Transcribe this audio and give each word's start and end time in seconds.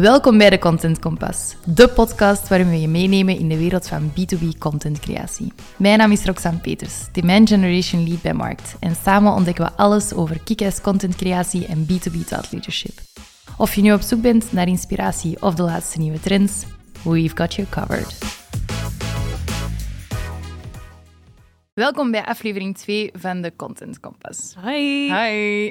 Welkom 0.00 0.38
bij 0.38 0.50
de 0.50 0.58
Content 0.58 0.98
Kompas, 0.98 1.56
de 1.64 1.88
podcast 1.88 2.48
waarin 2.48 2.68
we 2.68 2.80
je 2.80 2.88
meenemen 2.88 3.38
in 3.38 3.48
de 3.48 3.58
wereld 3.58 3.88
van 3.88 4.10
B2B 4.10 4.58
contentcreatie. 4.58 5.52
Mijn 5.76 5.98
naam 5.98 6.12
is 6.12 6.24
Roxanne 6.24 6.58
Peters, 6.58 6.94
Demand 7.12 7.48
Generation 7.48 8.08
Lead 8.08 8.22
bij 8.22 8.34
Markt. 8.34 8.76
En 8.80 8.94
samen 9.02 9.32
ontdekken 9.32 9.64
we 9.64 9.72
alles 9.72 10.12
over 10.12 10.40
kick-ass 10.44 10.80
contentcreatie 10.80 11.66
en 11.66 11.86
B2B 11.86 12.26
thought 12.26 12.52
leadership. 12.52 13.00
Of 13.56 13.74
je 13.74 13.82
nu 13.82 13.92
op 13.92 14.00
zoek 14.00 14.20
bent 14.20 14.52
naar 14.52 14.68
inspiratie 14.68 15.42
of 15.42 15.54
de 15.54 15.62
laatste 15.62 15.98
nieuwe 15.98 16.20
trends, 16.20 16.64
we've 17.02 17.36
got 17.36 17.54
you 17.54 17.66
covered. 17.70 18.16
Welkom 21.76 22.10
bij 22.10 22.24
aflevering 22.24 22.76
2 22.76 23.10
van 23.12 23.40
de 23.40 23.56
Content 23.56 24.00
Kompas. 24.00 24.54
Hi. 24.64 25.12
Hi. 25.12 25.70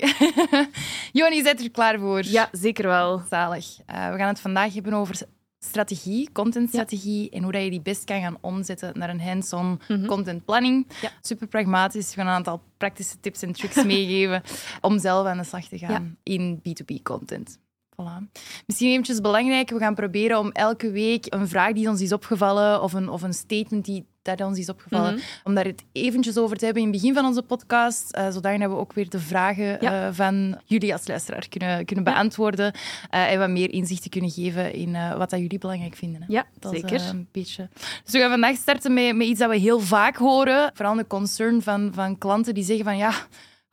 Joni, 1.19 1.43
zit 1.43 1.61
er 1.63 1.71
klaar 1.71 1.99
voor? 1.99 2.25
Ja, 2.25 2.49
zeker 2.51 2.87
wel. 2.87 3.21
Zalig. 3.29 3.65
Uh, 3.65 4.11
we 4.11 4.17
gaan 4.17 4.27
het 4.27 4.39
vandaag 4.39 4.73
hebben 4.73 4.93
over 4.93 5.21
strategie, 5.59 6.29
contentstrategie 6.31 7.29
en 7.29 7.43
hoe 7.43 7.51
dat 7.51 7.63
je 7.63 7.69
die 7.69 7.81
best 7.81 8.03
kan 8.03 8.21
gaan 8.21 8.37
omzetten 8.41 8.99
naar 8.99 9.09
een 9.09 9.21
hands-on 9.21 9.65
mm 9.65 9.79
-hmm. 9.87 10.05
content 10.05 10.45
planning. 10.45 10.87
Ja. 11.01 11.11
Super 11.21 11.47
pragmatisch. 11.47 12.09
We 12.09 12.15
gaan 12.15 12.27
een 12.27 12.33
aantal 12.33 12.61
praktische 12.77 13.19
tips 13.19 13.41
en 13.41 13.51
tricks 13.51 13.83
meegeven 13.93 14.41
om 14.81 14.99
zelf 14.99 15.27
aan 15.27 15.37
de 15.37 15.43
slag 15.43 15.67
te 15.67 15.77
gaan 15.77 16.17
ja. 16.23 16.33
in 16.33 16.59
B2B 16.59 17.01
content. 17.03 17.59
Voilà. 18.01 18.31
Misschien 18.65 18.89
eventjes 18.89 19.21
belangrijk, 19.21 19.69
we 19.69 19.79
gaan 19.79 19.95
proberen 19.95 20.39
om 20.39 20.51
elke 20.51 20.91
week 20.91 21.25
een 21.29 21.47
vraag 21.47 21.73
die 21.73 21.89
ons 21.89 22.01
is 22.01 22.11
opgevallen 22.11 22.81
of 22.81 22.93
een, 22.93 23.09
of 23.09 23.21
een 23.21 23.33
statement 23.33 23.85
die 23.85 24.05
dat 24.25 24.41
ons 24.41 24.57
is 24.57 24.69
opgevallen, 24.69 25.11
mm 25.11 25.17
-hmm. 25.17 25.25
om 25.43 25.55
daar 25.55 25.65
het 25.65 25.83
eventjes 25.91 26.37
over 26.37 26.57
te 26.57 26.65
hebben 26.65 26.83
in 26.83 26.89
het 26.89 26.97
begin 26.97 27.15
van 27.15 27.25
onze 27.25 27.41
podcast, 27.41 28.17
uh, 28.17 28.31
zodat 28.31 28.57
we 28.57 28.67
ook 28.67 28.93
weer 28.93 29.09
de 29.09 29.19
vragen 29.19 29.77
ja. 29.81 30.07
uh, 30.07 30.13
van 30.13 30.61
jullie 30.65 30.93
als 30.93 31.07
luisteraar 31.07 31.47
kunnen, 31.49 31.85
kunnen 31.85 32.05
ja. 32.05 32.11
beantwoorden 32.11 32.73
uh, 33.13 33.31
en 33.31 33.39
wat 33.39 33.49
meer 33.49 33.71
inzichten 33.71 34.09
kunnen 34.09 34.31
geven 34.31 34.73
in 34.73 34.91
wat 35.17 35.29
dat 35.29 35.39
jullie 35.39 35.59
belangrijk 35.59 35.95
vinden. 35.95 36.21
Hè. 36.21 36.27
Ja, 36.29 36.45
dat 36.59 36.73
zeker. 36.73 36.93
Is, 36.93 37.09
een 37.09 37.27
beetje. 37.31 37.69
Dus 38.03 38.13
we 38.13 38.19
gaan 38.19 38.29
vandaag 38.29 38.55
starten 38.55 38.93
met, 38.93 39.15
met 39.15 39.27
iets 39.27 39.39
dat 39.39 39.49
we 39.49 39.57
heel 39.57 39.79
vaak 39.79 40.15
horen, 40.15 40.71
vooral 40.73 40.95
de 40.95 41.07
concern 41.07 41.61
van, 41.61 41.91
van 41.93 42.17
klanten 42.17 42.53
die 42.53 42.63
zeggen 42.63 42.85
van 42.85 42.97
ja, 42.97 43.13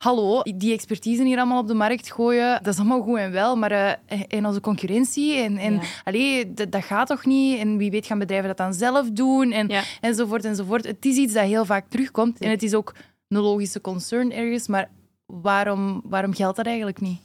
hallo, 0.03 0.41
die 0.55 0.73
expertise 0.73 1.23
hier 1.23 1.37
allemaal 1.37 1.59
op 1.59 1.67
de 1.67 1.73
markt 1.73 2.11
gooien, 2.11 2.63
dat 2.63 2.73
is 2.73 2.79
allemaal 2.79 3.01
goed 3.01 3.17
en 3.17 3.31
wel, 3.31 3.55
maar 3.55 3.71
uh, 3.71 4.21
in 4.27 4.45
onze 4.45 4.59
concurrentie, 4.59 5.35
en, 5.35 5.57
en 5.57 5.73
ja. 5.73 5.81
allee, 6.03 6.53
dat, 6.53 6.71
dat, 6.71 6.83
gaat 6.83 7.07
toch 7.07 7.25
niet? 7.25 7.59
En 7.59 7.77
wie 7.77 7.91
weet 7.91 8.05
gaan 8.05 8.19
bedrijven 8.19 8.47
dat 8.47 8.57
dan 8.57 8.73
zelf 8.73 9.11
doen, 9.11 9.51
en, 9.51 9.67
ja. 9.67 9.83
enzovoort, 10.01 10.45
enzovoort. 10.45 10.85
Het 10.85 11.05
is 11.05 11.15
iets 11.15 11.33
dat 11.33 11.43
heel 11.43 11.65
vaak 11.65 11.85
terugkomt, 11.89 12.39
en 12.39 12.49
het 12.49 12.63
is 12.63 12.73
ook 12.73 12.95
een 13.27 13.39
logische 13.39 13.81
concern 13.81 14.31
ergens, 14.31 14.67
maar 14.67 14.89
waarom, 15.25 16.01
waarom 16.03 16.33
geldt 16.33 16.57
dat 16.57 16.65
eigenlijk 16.65 17.01
niet? 17.01 17.19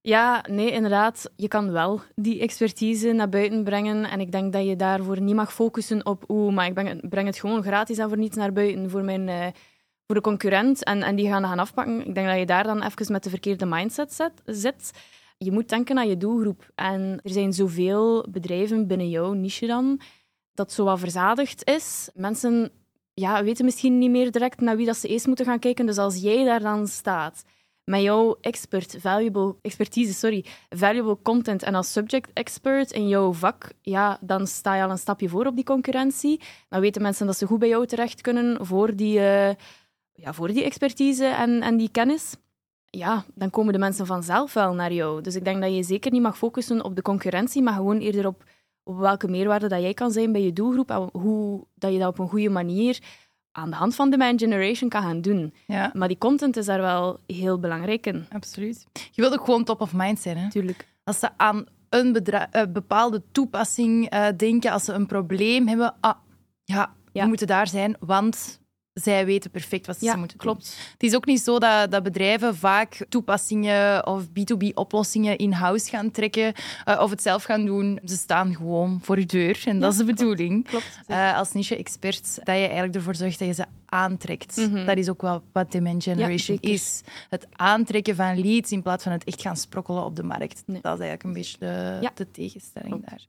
Ja, 0.00 0.44
nee, 0.50 0.70
inderdaad. 0.70 1.30
Je 1.36 1.48
kan 1.48 1.72
wel 1.72 2.00
die 2.14 2.40
expertise 2.40 3.12
naar 3.12 3.28
buiten 3.28 3.64
brengen. 3.64 4.04
En 4.04 4.20
ik 4.20 4.32
denk 4.32 4.52
dat 4.52 4.66
je 4.66 4.76
daarvoor 4.76 5.20
niet 5.20 5.34
mag 5.34 5.52
focussen 5.52 6.06
op 6.06 6.24
oeh, 6.28 6.54
maar 6.54 6.66
ik 6.66 6.74
breng 6.74 6.88
het, 6.88 7.08
breng 7.08 7.26
het 7.26 7.38
gewoon 7.38 7.62
gratis 7.62 7.98
en 7.98 8.08
voor 8.08 8.18
niets 8.18 8.36
naar 8.36 8.52
buiten 8.52 8.90
voor 8.90 9.04
mijn... 9.04 9.28
Uh, 9.28 9.46
voor 10.06 10.14
de 10.14 10.20
concurrent 10.20 10.84
en, 10.84 11.02
en 11.02 11.16
die 11.16 11.28
gaan 11.28 11.42
gaan 11.42 11.58
afpakken. 11.58 12.06
Ik 12.06 12.14
denk 12.14 12.26
dat 12.26 12.38
je 12.38 12.46
daar 12.46 12.64
dan 12.64 12.82
even 12.82 13.12
met 13.12 13.22
de 13.22 13.30
verkeerde 13.30 13.66
mindset 13.66 14.12
zet, 14.12 14.32
zit. 14.44 14.92
Je 15.38 15.52
moet 15.52 15.68
denken 15.68 15.98
aan 15.98 16.08
je 16.08 16.16
doelgroep. 16.16 16.70
En 16.74 17.20
er 17.22 17.30
zijn 17.30 17.52
zoveel 17.52 18.26
bedrijven 18.30 18.86
binnen 18.86 19.10
jouw 19.10 19.32
niche 19.32 19.66
dan, 19.66 20.00
dat 20.54 20.72
zo 20.72 20.96
verzadigd 20.96 21.68
is. 21.68 22.08
Mensen 22.14 22.70
ja, 23.14 23.44
weten 23.44 23.64
misschien 23.64 23.98
niet 23.98 24.10
meer 24.10 24.30
direct 24.30 24.60
naar 24.60 24.76
wie 24.76 24.86
dat 24.86 24.96
ze 24.96 25.08
eerst 25.08 25.26
moeten 25.26 25.44
gaan 25.44 25.58
kijken. 25.58 25.86
Dus 25.86 25.98
als 25.98 26.16
jij 26.20 26.44
daar 26.44 26.60
dan 26.60 26.86
staat 26.86 27.44
met 27.84 28.02
jouw 28.02 28.36
expert, 28.40 28.96
valuable, 28.98 29.54
expertise, 29.62 30.12
sorry, 30.12 30.44
valuable 30.68 31.18
content 31.22 31.62
en 31.62 31.74
als 31.74 31.92
subject 31.92 32.30
expert 32.32 32.92
in 32.92 33.08
jouw 33.08 33.32
vak, 33.32 33.72
ja, 33.82 34.18
dan 34.20 34.46
sta 34.46 34.74
je 34.74 34.82
al 34.82 34.90
een 34.90 34.98
stapje 34.98 35.28
voor 35.28 35.46
op 35.46 35.54
die 35.54 35.64
concurrentie. 35.64 36.40
Dan 36.68 36.80
weten 36.80 37.02
mensen 37.02 37.26
dat 37.26 37.36
ze 37.36 37.46
goed 37.46 37.58
bij 37.58 37.68
jou 37.68 37.86
terecht 37.86 38.20
kunnen 38.20 38.66
voor 38.66 38.96
die... 38.96 39.18
Uh, 39.18 39.50
ja, 40.14 40.32
voor 40.32 40.48
die 40.48 40.64
expertise 40.64 41.26
en, 41.26 41.62
en 41.62 41.76
die 41.76 41.88
kennis, 41.90 42.36
ja, 42.90 43.24
dan 43.34 43.50
komen 43.50 43.72
de 43.72 43.78
mensen 43.78 44.06
vanzelf 44.06 44.54
wel 44.54 44.74
naar 44.74 44.92
jou. 44.92 45.22
Dus 45.22 45.34
ik 45.34 45.44
denk 45.44 45.62
dat 45.62 45.74
je 45.74 45.82
zeker 45.82 46.12
niet 46.12 46.22
mag 46.22 46.38
focussen 46.38 46.84
op 46.84 46.96
de 46.96 47.02
concurrentie, 47.02 47.62
maar 47.62 47.74
gewoon 47.74 47.98
eerder 47.98 48.26
op, 48.26 48.44
op 48.82 48.98
welke 48.98 49.28
meerwaarde 49.28 49.68
dat 49.68 49.80
jij 49.80 49.94
kan 49.94 50.10
zijn 50.10 50.32
bij 50.32 50.42
je 50.42 50.52
doelgroep 50.52 50.90
en 50.90 51.08
hoe 51.12 51.66
dat 51.74 51.92
je 51.92 51.98
dat 51.98 52.08
op 52.08 52.18
een 52.18 52.28
goede 52.28 52.50
manier 52.50 52.98
aan 53.52 53.70
de 53.70 53.76
hand 53.76 53.94
van 53.94 54.10
demand 54.10 54.40
generation 54.40 54.88
kan 54.88 55.02
gaan 55.02 55.20
doen. 55.20 55.54
Ja. 55.66 55.90
Maar 55.92 56.08
die 56.08 56.18
content 56.18 56.56
is 56.56 56.66
daar 56.66 56.80
wel 56.80 57.20
heel 57.26 57.58
belangrijk 57.58 58.06
in. 58.06 58.26
Absoluut. 58.32 58.86
Je 59.10 59.20
wilt 59.22 59.38
ook 59.38 59.44
gewoon 59.44 59.64
top 59.64 59.80
of 59.80 59.92
mind 59.94 60.18
zijn. 60.20 60.36
Hè? 60.36 60.50
Tuurlijk. 60.50 60.88
Als 61.04 61.18
ze 61.18 61.28
aan 61.36 61.66
een 61.88 62.24
uh, 62.30 62.62
bepaalde 62.72 63.22
toepassing 63.32 64.14
uh, 64.14 64.26
denken, 64.36 64.72
als 64.72 64.84
ze 64.84 64.92
een 64.92 65.06
probleem 65.06 65.68
hebben, 65.68 65.94
ah, 66.00 66.16
ja, 66.64 66.94
ja, 67.12 67.22
we 67.22 67.28
moeten 67.28 67.46
daar 67.46 67.68
zijn, 67.68 67.96
want 68.00 68.60
zij 68.94 69.26
weten 69.26 69.50
perfect 69.50 69.86
wat 69.86 69.98
ze 69.98 70.16
moeten 70.16 70.38
klopt. 70.38 70.64
doen. 70.64 70.92
Het 70.92 71.02
is 71.02 71.14
ook 71.14 71.26
niet 71.26 71.40
zo 71.40 71.58
dat, 71.58 71.90
dat 71.90 72.02
bedrijven 72.02 72.56
vaak 72.56 73.06
toepassingen 73.08 74.06
of 74.06 74.24
B2B-oplossingen 74.26 75.38
in-house 75.38 75.88
gaan 75.88 76.10
trekken 76.10 76.52
uh, 76.88 77.00
of 77.00 77.10
het 77.10 77.22
zelf 77.22 77.42
gaan 77.42 77.64
doen. 77.64 78.00
Ze 78.04 78.16
staan 78.16 78.54
gewoon 78.54 79.00
voor 79.02 79.18
je 79.18 79.26
deur 79.26 79.62
en 79.64 79.80
dat 79.80 79.92
is 79.92 79.98
de 79.98 80.04
bedoeling. 80.04 80.66
Klopt. 80.66 81.00
Uh, 81.08 81.36
als 81.36 81.52
niche-expert, 81.52 82.34
dat 82.34 82.54
je 82.54 82.60
eigenlijk 82.60 82.94
ervoor 82.94 83.14
zorgt 83.14 83.38
dat 83.38 83.48
je 83.48 83.54
ze 83.54 83.64
aantrekt. 83.86 84.56
Mm 84.56 84.74
-hmm. 84.74 84.86
Dat 84.86 84.96
is 84.96 85.08
ook 85.08 85.22
wel 85.22 85.42
wat 85.52 85.72
demand 85.72 86.02
generation 86.02 86.58
ja, 86.60 86.70
is. 86.70 87.02
Het 87.28 87.46
aantrekken 87.52 88.16
van 88.16 88.40
leads 88.40 88.72
in 88.72 88.82
plaats 88.82 89.02
van 89.02 89.12
het 89.12 89.24
echt 89.24 89.40
gaan 89.40 89.56
sprokkelen 89.56 90.04
op 90.04 90.16
de 90.16 90.22
markt. 90.22 90.62
Nee. 90.66 90.80
Dat 90.80 90.98
is 90.98 91.06
eigenlijk 91.06 91.22
een 91.22 91.32
beetje 91.32 91.56
de, 91.58 92.10
de 92.14 92.30
tegenstelling 92.30 92.90
klopt. 92.90 93.10
daar. 93.10 93.26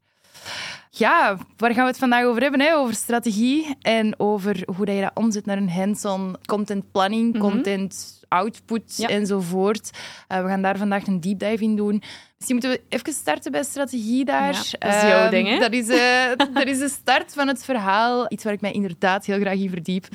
Ja, 0.97 1.37
waar 1.57 1.73
gaan 1.73 1.83
we 1.83 1.89
het 1.89 1.97
vandaag 1.97 2.25
over 2.25 2.41
hebben? 2.41 2.61
Hè? 2.61 2.75
Over 2.75 2.93
strategie 2.93 3.75
en 3.81 4.19
over 4.19 4.63
hoe 4.75 4.85
dat 4.85 4.95
je 4.95 5.01
dat 5.01 5.11
omzet 5.13 5.45
naar 5.45 5.57
een 5.57 5.69
hands-on 5.69 6.35
content 6.45 6.91
planning, 6.91 7.33
mm 7.33 7.41
-hmm. 7.41 7.51
content 7.51 8.23
output 8.27 8.97
ja. 8.97 9.07
enzovoort. 9.07 9.89
Uh, 10.31 10.41
we 10.41 10.47
gaan 10.47 10.61
daar 10.61 10.77
vandaag 10.77 11.07
een 11.07 11.21
deep 11.21 11.39
dive 11.39 11.63
in 11.63 11.75
doen. 11.75 12.03
Misschien 12.37 12.69
moeten 12.69 12.85
we 12.89 12.95
even 12.97 13.13
starten 13.13 13.51
bij 13.51 13.63
strategie 13.63 14.25
daar. 14.25 14.53
Ja, 14.53 14.91
dat 14.91 14.93
is 14.95 15.01
jouw 15.01 15.25
uh, 15.25 15.29
ding, 15.29 15.47
hè? 15.47 15.59
Dat 15.59 15.73
is, 15.73 15.87
uh, 15.87 16.47
dat 16.53 16.67
is 16.67 16.79
de 16.79 16.89
start 16.89 17.33
van 17.33 17.47
het 17.47 17.63
verhaal. 17.63 18.25
Iets 18.29 18.43
waar 18.43 18.53
ik 18.53 18.61
mij 18.61 18.71
inderdaad 18.71 19.25
heel 19.25 19.39
graag 19.39 19.57
in 19.57 19.69
verdiep. 19.69 20.07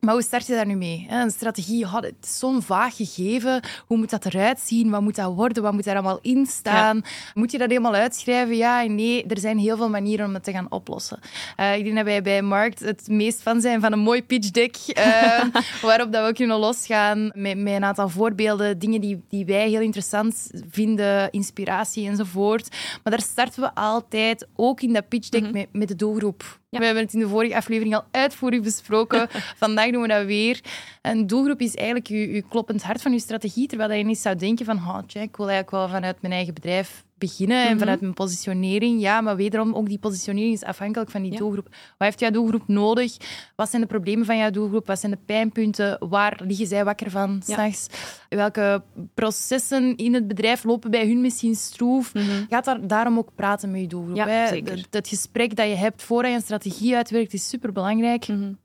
Maar 0.00 0.14
hoe 0.14 0.22
start 0.22 0.46
je 0.46 0.54
daar 0.54 0.66
nu 0.66 0.74
mee? 0.74 1.06
Een 1.10 1.30
strategie, 1.30 1.84
oh, 1.84 1.94
het 1.94 2.14
is 2.22 2.38
zo'n 2.38 2.62
vaag 2.62 2.96
gegeven. 2.96 3.60
Hoe 3.86 3.96
moet 3.96 4.10
dat 4.10 4.24
eruit 4.24 4.60
zien? 4.60 4.90
Wat 4.90 5.00
moet 5.00 5.14
dat 5.14 5.34
worden? 5.34 5.62
Wat 5.62 5.72
moet 5.72 5.84
daar 5.84 5.94
allemaal 5.94 6.18
in 6.22 6.46
staan? 6.46 6.96
Ja. 6.96 7.10
Moet 7.34 7.50
je 7.50 7.58
dat 7.58 7.68
helemaal 7.68 7.94
uitschrijven? 7.94 8.56
Ja 8.56 8.82
en 8.82 8.94
nee. 8.94 9.26
Er 9.26 9.38
zijn 9.38 9.58
heel 9.58 9.76
veel 9.76 9.90
manieren 9.90 10.26
om 10.26 10.34
het 10.34 10.44
te 10.44 10.52
gaan 10.52 10.70
oplossen. 10.70 11.18
Uh, 11.60 11.76
ik 11.76 11.84
denk 11.84 11.96
dat 11.96 12.04
wij 12.04 12.22
bij 12.22 12.42
Markt 12.42 12.80
het 12.80 13.08
meest 13.08 13.42
van 13.42 13.60
zijn 13.60 13.80
van 13.80 13.92
een 13.92 13.98
mooi 13.98 14.24
pitch 14.24 14.50
deck. 14.50 14.76
waarop 15.82 16.12
dat 16.12 16.26
we 16.26 16.32
kunnen 16.32 16.58
losgaan 16.58 17.30
met, 17.34 17.57
met 17.62 17.74
een 17.74 17.84
aantal 17.84 18.08
voorbeelden. 18.08 18.78
Dingen 18.78 19.00
die, 19.00 19.22
die 19.28 19.44
wij 19.44 19.68
heel 19.68 19.80
interessant 19.80 20.50
vinden, 20.70 21.30
inspiratie 21.30 22.08
enzovoort. 22.08 22.68
Maar 23.02 23.12
daar 23.12 23.22
starten 23.22 23.62
we 23.62 23.74
altijd, 23.74 24.46
ook 24.54 24.80
in 24.80 24.92
dat 24.92 25.08
pitch 25.08 25.28
deck, 25.28 25.40
mm 25.40 25.46
-hmm. 25.46 25.56
met, 25.56 25.68
met 25.72 25.88
de 25.88 25.96
doelgroep. 25.96 26.58
Ja. 26.70 26.78
We 26.78 26.84
hebben 26.84 27.02
het 27.02 27.14
in 27.14 27.20
de 27.20 27.28
vorige 27.28 27.56
aflevering 27.56 27.94
al 27.94 28.04
uitvoerig 28.10 28.60
besproken. 28.60 29.28
Vandaag 29.56 29.90
doen 29.90 30.02
we 30.02 30.08
dat 30.08 30.24
weer. 30.24 30.60
Een 31.02 31.26
doelgroep 31.26 31.60
is 31.60 31.74
eigenlijk 31.74 32.08
je, 32.08 32.32
je 32.32 32.42
kloppend 32.42 32.82
hart 32.82 33.02
van 33.02 33.12
je 33.12 33.18
strategie, 33.18 33.66
terwijl 33.66 33.92
je 33.92 34.04
niet 34.04 34.18
zou 34.18 34.36
denken 34.36 34.64
van 34.64 34.76
oh, 34.76 34.98
tja, 35.06 35.20
ik 35.20 35.36
wil 35.36 35.48
eigenlijk 35.48 35.76
wel 35.76 35.88
vanuit 35.88 36.22
mijn 36.22 36.32
eigen 36.32 36.54
bedrijf 36.54 37.04
beginnen 37.18 37.56
en 37.56 37.62
mm 37.62 37.68
-hmm. 37.68 37.78
vanuit 37.78 38.00
mijn 38.00 38.14
positionering. 38.14 39.00
Ja, 39.00 39.20
maar 39.20 39.36
wederom, 39.36 39.74
ook 39.74 39.88
die 39.88 39.98
positionering 39.98 40.52
is 40.52 40.62
afhankelijk 40.62 41.10
van 41.10 41.22
die 41.22 41.32
ja. 41.32 41.38
doelgroep. 41.38 41.68
Wat 41.68 42.08
heeft 42.08 42.20
jouw 42.20 42.30
doelgroep 42.30 42.62
nodig? 42.66 43.16
Wat 43.56 43.70
zijn 43.70 43.82
de 43.82 43.88
problemen 43.88 44.26
van 44.26 44.36
jouw 44.36 44.50
doelgroep? 44.50 44.86
Wat 44.86 45.00
zijn 45.00 45.12
de 45.12 45.18
pijnpunten? 45.26 46.08
Waar 46.08 46.40
liggen 46.44 46.66
zij 46.66 46.84
wakker 46.84 47.10
van 47.10 47.40
s'nachts? 47.44 47.86
Ja. 48.28 48.36
Welke 48.36 48.82
processen 49.14 49.96
in 49.96 50.14
het 50.14 50.28
bedrijf 50.28 50.64
lopen 50.64 50.90
bij 50.90 51.06
hun 51.06 51.20
misschien 51.20 51.54
stroef? 51.54 52.14
Mm 52.14 52.22
-hmm. 52.22 52.46
Gaat 52.48 52.64
daar, 52.64 52.86
daarom 52.86 53.18
ook 53.18 53.30
praten 53.34 53.70
met 53.70 53.80
je 53.80 53.86
doelgroep. 53.86 54.16
Ja, 54.16 54.26
hè? 54.26 54.56
Het, 54.56 54.86
het 54.90 55.08
gesprek 55.08 55.56
dat 55.56 55.68
je 55.68 55.74
hebt 55.74 56.02
voordat 56.02 56.30
je 56.30 56.36
een 56.36 56.42
strategie 56.42 56.57
uitwerkt 56.94 57.32
is 57.32 57.48
superbelangrijk. 57.48 58.28
Mm 58.28 58.36
-hmm. 58.36 58.58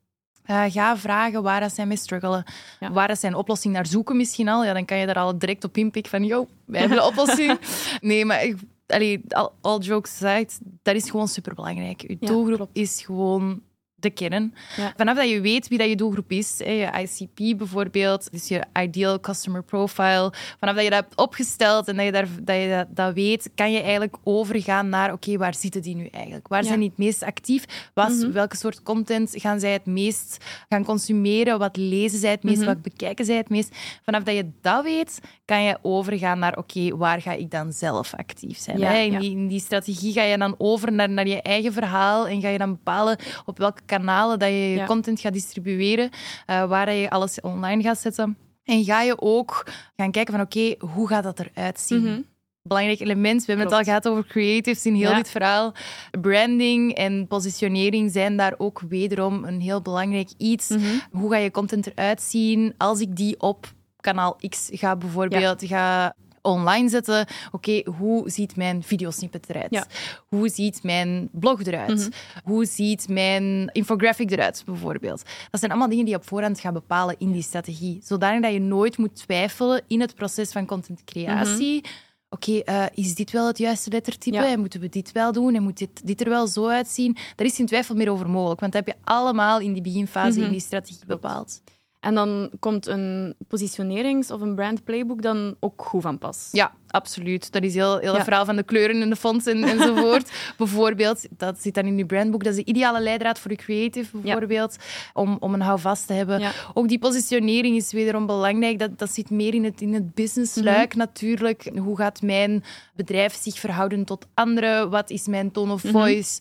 Uh, 0.50 0.64
ga 0.68 0.96
vragen 0.96 1.42
waar 1.42 1.60
dat 1.60 1.74
zij 1.74 1.86
mee 1.86 1.96
struggelen. 1.96 2.44
Ja. 2.80 2.92
Waar 2.92 3.08
dat 3.08 3.18
zij 3.18 3.30
een 3.30 3.36
oplossing 3.36 3.74
naar 3.74 3.86
zoeken 3.86 4.16
misschien 4.16 4.48
al. 4.48 4.64
Ja, 4.64 4.72
dan 4.72 4.84
kan 4.84 4.98
je 4.98 5.06
daar 5.06 5.18
al 5.18 5.38
direct 5.38 5.64
op 5.64 5.76
inpikken 5.76 6.10
van, 6.10 6.24
yo, 6.24 6.46
wij 6.64 6.80
hebben 6.80 6.98
de 6.98 7.04
oplossing. 7.12 7.58
nee, 8.00 8.24
maar 8.24 8.44
ik, 8.44 8.56
allee, 8.86 9.20
all, 9.28 9.48
all 9.60 9.78
jokes 9.78 10.22
aside, 10.22 10.48
dat 10.82 10.94
is 10.94 11.10
gewoon 11.10 11.28
superbelangrijk. 11.28 12.00
Je 12.00 12.16
doelgroep 12.20 12.68
is 12.72 13.02
gewoon 13.02 13.62
de 14.04 14.10
kern. 14.10 14.54
Vanaf 14.96 15.16
dat 15.16 15.28
je 15.28 15.40
weet 15.40 15.68
wie 15.68 15.78
dat 15.78 15.88
je 15.88 15.96
doelgroep 15.96 16.30
is, 16.30 16.58
je 16.58 16.90
ICP 17.00 17.58
bijvoorbeeld, 17.58 18.32
dus 18.32 18.48
je 18.48 18.64
Ideal 18.80 19.20
Customer 19.20 19.62
Profile, 19.62 20.32
vanaf 20.58 20.74
dat 20.74 20.84
je 20.84 20.90
dat 20.90 21.00
hebt 21.00 21.16
opgesteld 21.16 21.88
en 21.88 21.96
dat 21.96 22.04
je, 22.04 22.12
daar, 22.12 22.28
dat, 22.42 22.56
je 22.56 22.68
dat, 22.68 22.96
dat 22.96 23.14
weet, 23.14 23.50
kan 23.54 23.72
je 23.72 23.80
eigenlijk 23.80 24.16
overgaan 24.24 24.88
naar, 24.88 25.12
oké, 25.12 25.36
waar 25.36 25.54
zitten 25.54 25.82
die 25.82 25.96
nu 25.96 26.06
eigenlijk? 26.06 26.48
Waar 26.48 26.64
zijn 26.64 26.78
die 26.78 26.88
het 26.88 26.98
meest 26.98 27.22
actief? 27.22 27.90
Wat, 27.94 28.10
mhm. 28.10 28.32
Welke 28.32 28.56
soort 28.56 28.82
content 28.82 29.32
gaan 29.34 29.60
zij 29.60 29.72
het 29.72 29.86
meest 29.86 30.44
gaan 30.68 30.84
consumeren? 30.84 31.58
Wat 31.58 31.76
lezen 31.76 32.18
zij 32.18 32.30
het 32.30 32.42
meest? 32.42 32.58
Mhm. 32.58 32.66
Wat 32.66 32.82
bekijken 32.82 33.24
zij 33.24 33.36
het 33.36 33.48
meest? 33.48 33.76
Vanaf 34.04 34.22
dat 34.22 34.34
je 34.34 34.50
dat 34.60 34.84
weet, 34.84 35.20
kan 35.44 35.62
je 35.62 35.78
overgaan 35.82 36.38
naar, 36.38 36.56
oké, 36.56 36.96
waar 36.96 37.20
ga 37.20 37.32
ik 37.32 37.50
dan 37.50 37.72
zelf 37.72 38.14
actief 38.14 38.58
zijn? 38.58 38.78
in, 38.78 39.18
die, 39.18 39.30
in, 39.30 39.48
die, 39.48 39.60
strategie 39.60 40.12
ga 40.12 40.22
je 40.22 40.38
dan 40.38 40.54
over 40.58 40.92
naar, 40.92 41.10
naar 41.10 41.26
je 41.26 41.42
eigen 41.42 41.72
verhaal 41.72 42.28
en 42.28 42.40
ga 42.40 42.48
je 42.48 42.58
dan 42.58 42.70
bepalen 42.70 43.18
op 43.44 43.58
welke 43.58 43.82
kanalen 43.96 44.38
dat 44.38 44.48
je 44.48 44.54
je 44.54 44.84
content 44.84 45.20
gaat 45.20 45.32
distribueren, 45.32 46.10
uh, 46.50 46.64
waar 46.64 46.92
je 46.92 47.10
alles 47.10 47.40
online 47.40 47.82
gaat 47.82 47.98
zetten. 47.98 48.36
En 48.64 48.84
ga 48.84 49.02
je 49.02 49.20
ook 49.20 49.66
gaan 49.96 50.10
kijken 50.10 50.34
van 50.34 50.42
oké, 50.42 50.74
hoe 50.78 51.08
gaat 51.08 51.22
dat 51.22 51.40
eruit 51.40 51.80
zien? 51.80 52.02
Mhm. 52.02 52.20
Belangrijk 52.62 53.00
element, 53.00 53.40
we 53.40 53.46
hebben 53.46 53.66
het 53.66 53.74
al 53.76 53.82
gehad 53.82 54.08
over 54.08 54.26
creatives 54.26 54.86
in 54.86 54.94
heel 54.94 55.14
dit 55.14 55.30
verhaal. 55.30 55.72
Branding 56.20 56.94
en 56.94 57.26
positionering 57.26 58.12
zijn 58.12 58.36
daar 58.36 58.54
ook 58.56 58.82
wederom 58.88 59.44
een 59.44 59.60
heel 59.60 59.82
belangrijk 59.82 60.28
iets. 60.36 60.68
Mhm. 60.68 60.82
Hoe 61.10 61.30
ga 61.30 61.36
je 61.36 61.50
content 61.50 61.86
eruit 61.86 62.22
zien 62.22 62.74
als 62.76 63.00
ik 63.00 63.16
die 63.16 63.40
op 63.40 63.72
kanaal 64.00 64.38
X 64.48 64.68
ga 64.72 64.96
bijvoorbeeld 64.96 65.64
ga 65.64 66.14
online 66.44 66.88
zetten. 66.88 67.26
Oké, 67.52 67.82
hoe 67.98 68.30
ziet 68.30 68.56
mijn 68.56 68.82
videosnippet 68.82 69.48
eruit? 69.48 69.86
Hoe 70.28 70.48
ziet 70.48 70.82
mijn 70.82 71.28
blog 71.32 71.64
eruit? 71.64 71.98
Mhm. 71.98 72.10
Hoe 72.44 72.66
ziet 72.66 73.08
mijn 73.08 73.70
infographic 73.72 74.30
eruit, 74.30 74.62
bijvoorbeeld? 74.66 75.22
Dat 75.50 75.60
zijn 75.60 75.70
allemaal 75.70 75.88
dingen 75.88 76.04
die 76.04 76.14
je 76.14 76.20
op 76.20 76.26
voorhand 76.28 76.60
gaat 76.60 76.72
bepalen 76.72 77.16
in 77.18 77.32
die 77.32 77.42
strategie. 77.42 78.00
Zodanig 78.04 78.42
dat 78.42 78.52
je 78.52 78.60
nooit 78.60 78.98
moet 78.98 79.16
twijfelen 79.16 79.82
in 79.86 80.00
het 80.00 80.14
proces 80.14 80.50
van 80.50 80.66
contentcreatie. 80.66 81.74
Mm 81.74 82.12
Oké, 82.34 82.58
eh, 82.58 82.84
is 82.94 83.14
dit 83.14 83.30
wel 83.30 83.46
het 83.46 83.58
juiste 83.58 83.90
lettertype? 83.90 84.36
En 84.36 84.60
moeten 84.60 84.80
we 84.80 84.88
dit 84.88 85.12
wel 85.12 85.32
doen? 85.32 85.54
En 85.54 85.62
moet 85.62 85.78
dit, 85.78 86.06
dit 86.06 86.20
er 86.20 86.28
wel 86.28 86.46
zo 86.46 86.68
uitzien? 86.68 87.16
Daar 87.36 87.46
is 87.46 87.56
geen 87.56 87.66
twijfel 87.66 87.94
meer 87.94 88.10
over 88.10 88.30
mogelijk, 88.30 88.60
want 88.60 88.72
dat 88.72 88.86
heb 88.86 88.96
je 88.96 89.02
allemaal 89.04 89.60
in 89.60 89.72
die 89.72 89.82
beginfase 89.82 90.36
in 90.36 90.42
mhm. 90.42 90.52
die 90.52 90.60
strategie 90.60 91.06
bepaald. 91.06 91.62
En 92.04 92.14
dan 92.14 92.50
komt 92.58 92.86
een 92.86 93.34
positionerings- 93.48 94.30
of 94.30 94.40
een 94.40 94.54
brand 94.54 94.84
playbook 94.84 95.22
dan 95.22 95.56
ook 95.60 95.82
goed 95.84 96.02
van 96.02 96.18
pas. 96.18 96.48
Ja, 96.52 96.72
absoluut. 96.88 97.52
Dat 97.52 97.62
is 97.62 97.74
heel, 97.74 97.98
heel 97.98 98.14
het 98.14 98.24
verhaal 98.24 98.44
van 98.44 98.56
de 98.56 98.62
kleuren 98.62 99.02
en 99.02 99.10
de 99.10 99.16
fonts 99.16 99.46
en, 99.46 99.64
enzovoort. 99.64 100.30
bijvoorbeeld, 100.58 101.26
dat 101.30 101.62
zit 101.62 101.74
dan 101.74 101.84
in 101.84 101.96
die 101.96 102.06
brandboek. 102.06 102.44
Dat 102.44 102.52
is 102.52 102.64
de 102.64 102.70
ideale 102.70 103.00
leidraad 103.00 103.38
voor 103.38 103.50
de 103.50 103.56
creative, 103.56 104.18
bijvoorbeeld. 104.18 104.76
Om, 105.12 105.36
om 105.40 105.54
een 105.54 105.60
houvast 105.60 106.06
te 106.06 106.12
hebben. 106.12 106.52
Ook 106.74 106.88
die 106.88 106.98
positionering 106.98 107.76
is 107.76 107.92
wederom 107.92 108.26
belangrijk. 108.26 108.78
Dat, 108.78 108.98
dat 108.98 109.10
zit 109.10 109.30
meer 109.30 109.54
in 109.54 109.64
het, 109.64 109.80
in 109.80 109.94
het 109.94 110.14
businessluik 110.14 110.88
mhm. 110.88 110.98
natuurlijk. 110.98 111.70
Hoe 111.76 111.96
gaat 111.96 112.22
mijn 112.22 112.64
bedrijf 112.94 113.34
zich 113.34 113.58
verhouden 113.58 114.04
tot 114.04 114.26
anderen? 114.34 114.90
Wat 114.90 115.10
is 115.10 115.26
mijn 115.26 115.50
tone 115.50 115.72
of 115.72 115.84
mhm. 115.84 115.92
voice? 115.92 116.40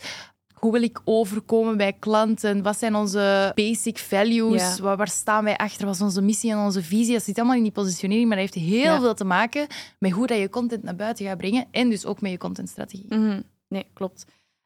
Hoe 0.63 0.71
wil 0.71 0.81
ik 0.81 1.01
overkomen 1.03 1.77
bij 1.77 1.93
klanten? 1.93 2.61
Wat 2.61 2.77
zijn 2.77 2.95
onze 2.95 3.51
basic 3.55 3.97
values? 3.97 4.79
Waar, 4.79 4.97
waar, 4.97 5.07
staan 5.07 5.43
wij 5.43 5.57
achter? 5.57 5.85
Wat 5.85 5.95
is 5.95 6.01
onze 6.01 6.21
missie 6.21 6.51
en 6.51 6.57
onze 6.57 6.83
visie? 6.83 7.13
Dat 7.13 7.23
zit 7.23 7.37
allemaal 7.37 7.55
in 7.55 7.63
die 7.63 7.71
positionering, 7.71 8.27
maar 8.27 8.37
dat 8.37 8.53
heeft 8.53 8.67
heel 8.67 8.99
veel 8.99 9.13
te 9.13 9.23
maken 9.23 9.67
met 9.99 10.11
hoe 10.11 10.27
dat 10.27 10.37
je 10.37 10.49
content 10.49 10.83
naar 10.83 10.95
buiten 10.95 11.25
gaat 11.25 11.37
brengen 11.37 11.65
en 11.71 11.89
dus 11.89 12.05
ook 12.05 12.21
met 12.21 12.31
je 12.31 12.37
contentstrategie. 12.37 13.15
Mm 13.15 13.43
Nee, 13.67 13.85
klopt. 13.93 14.19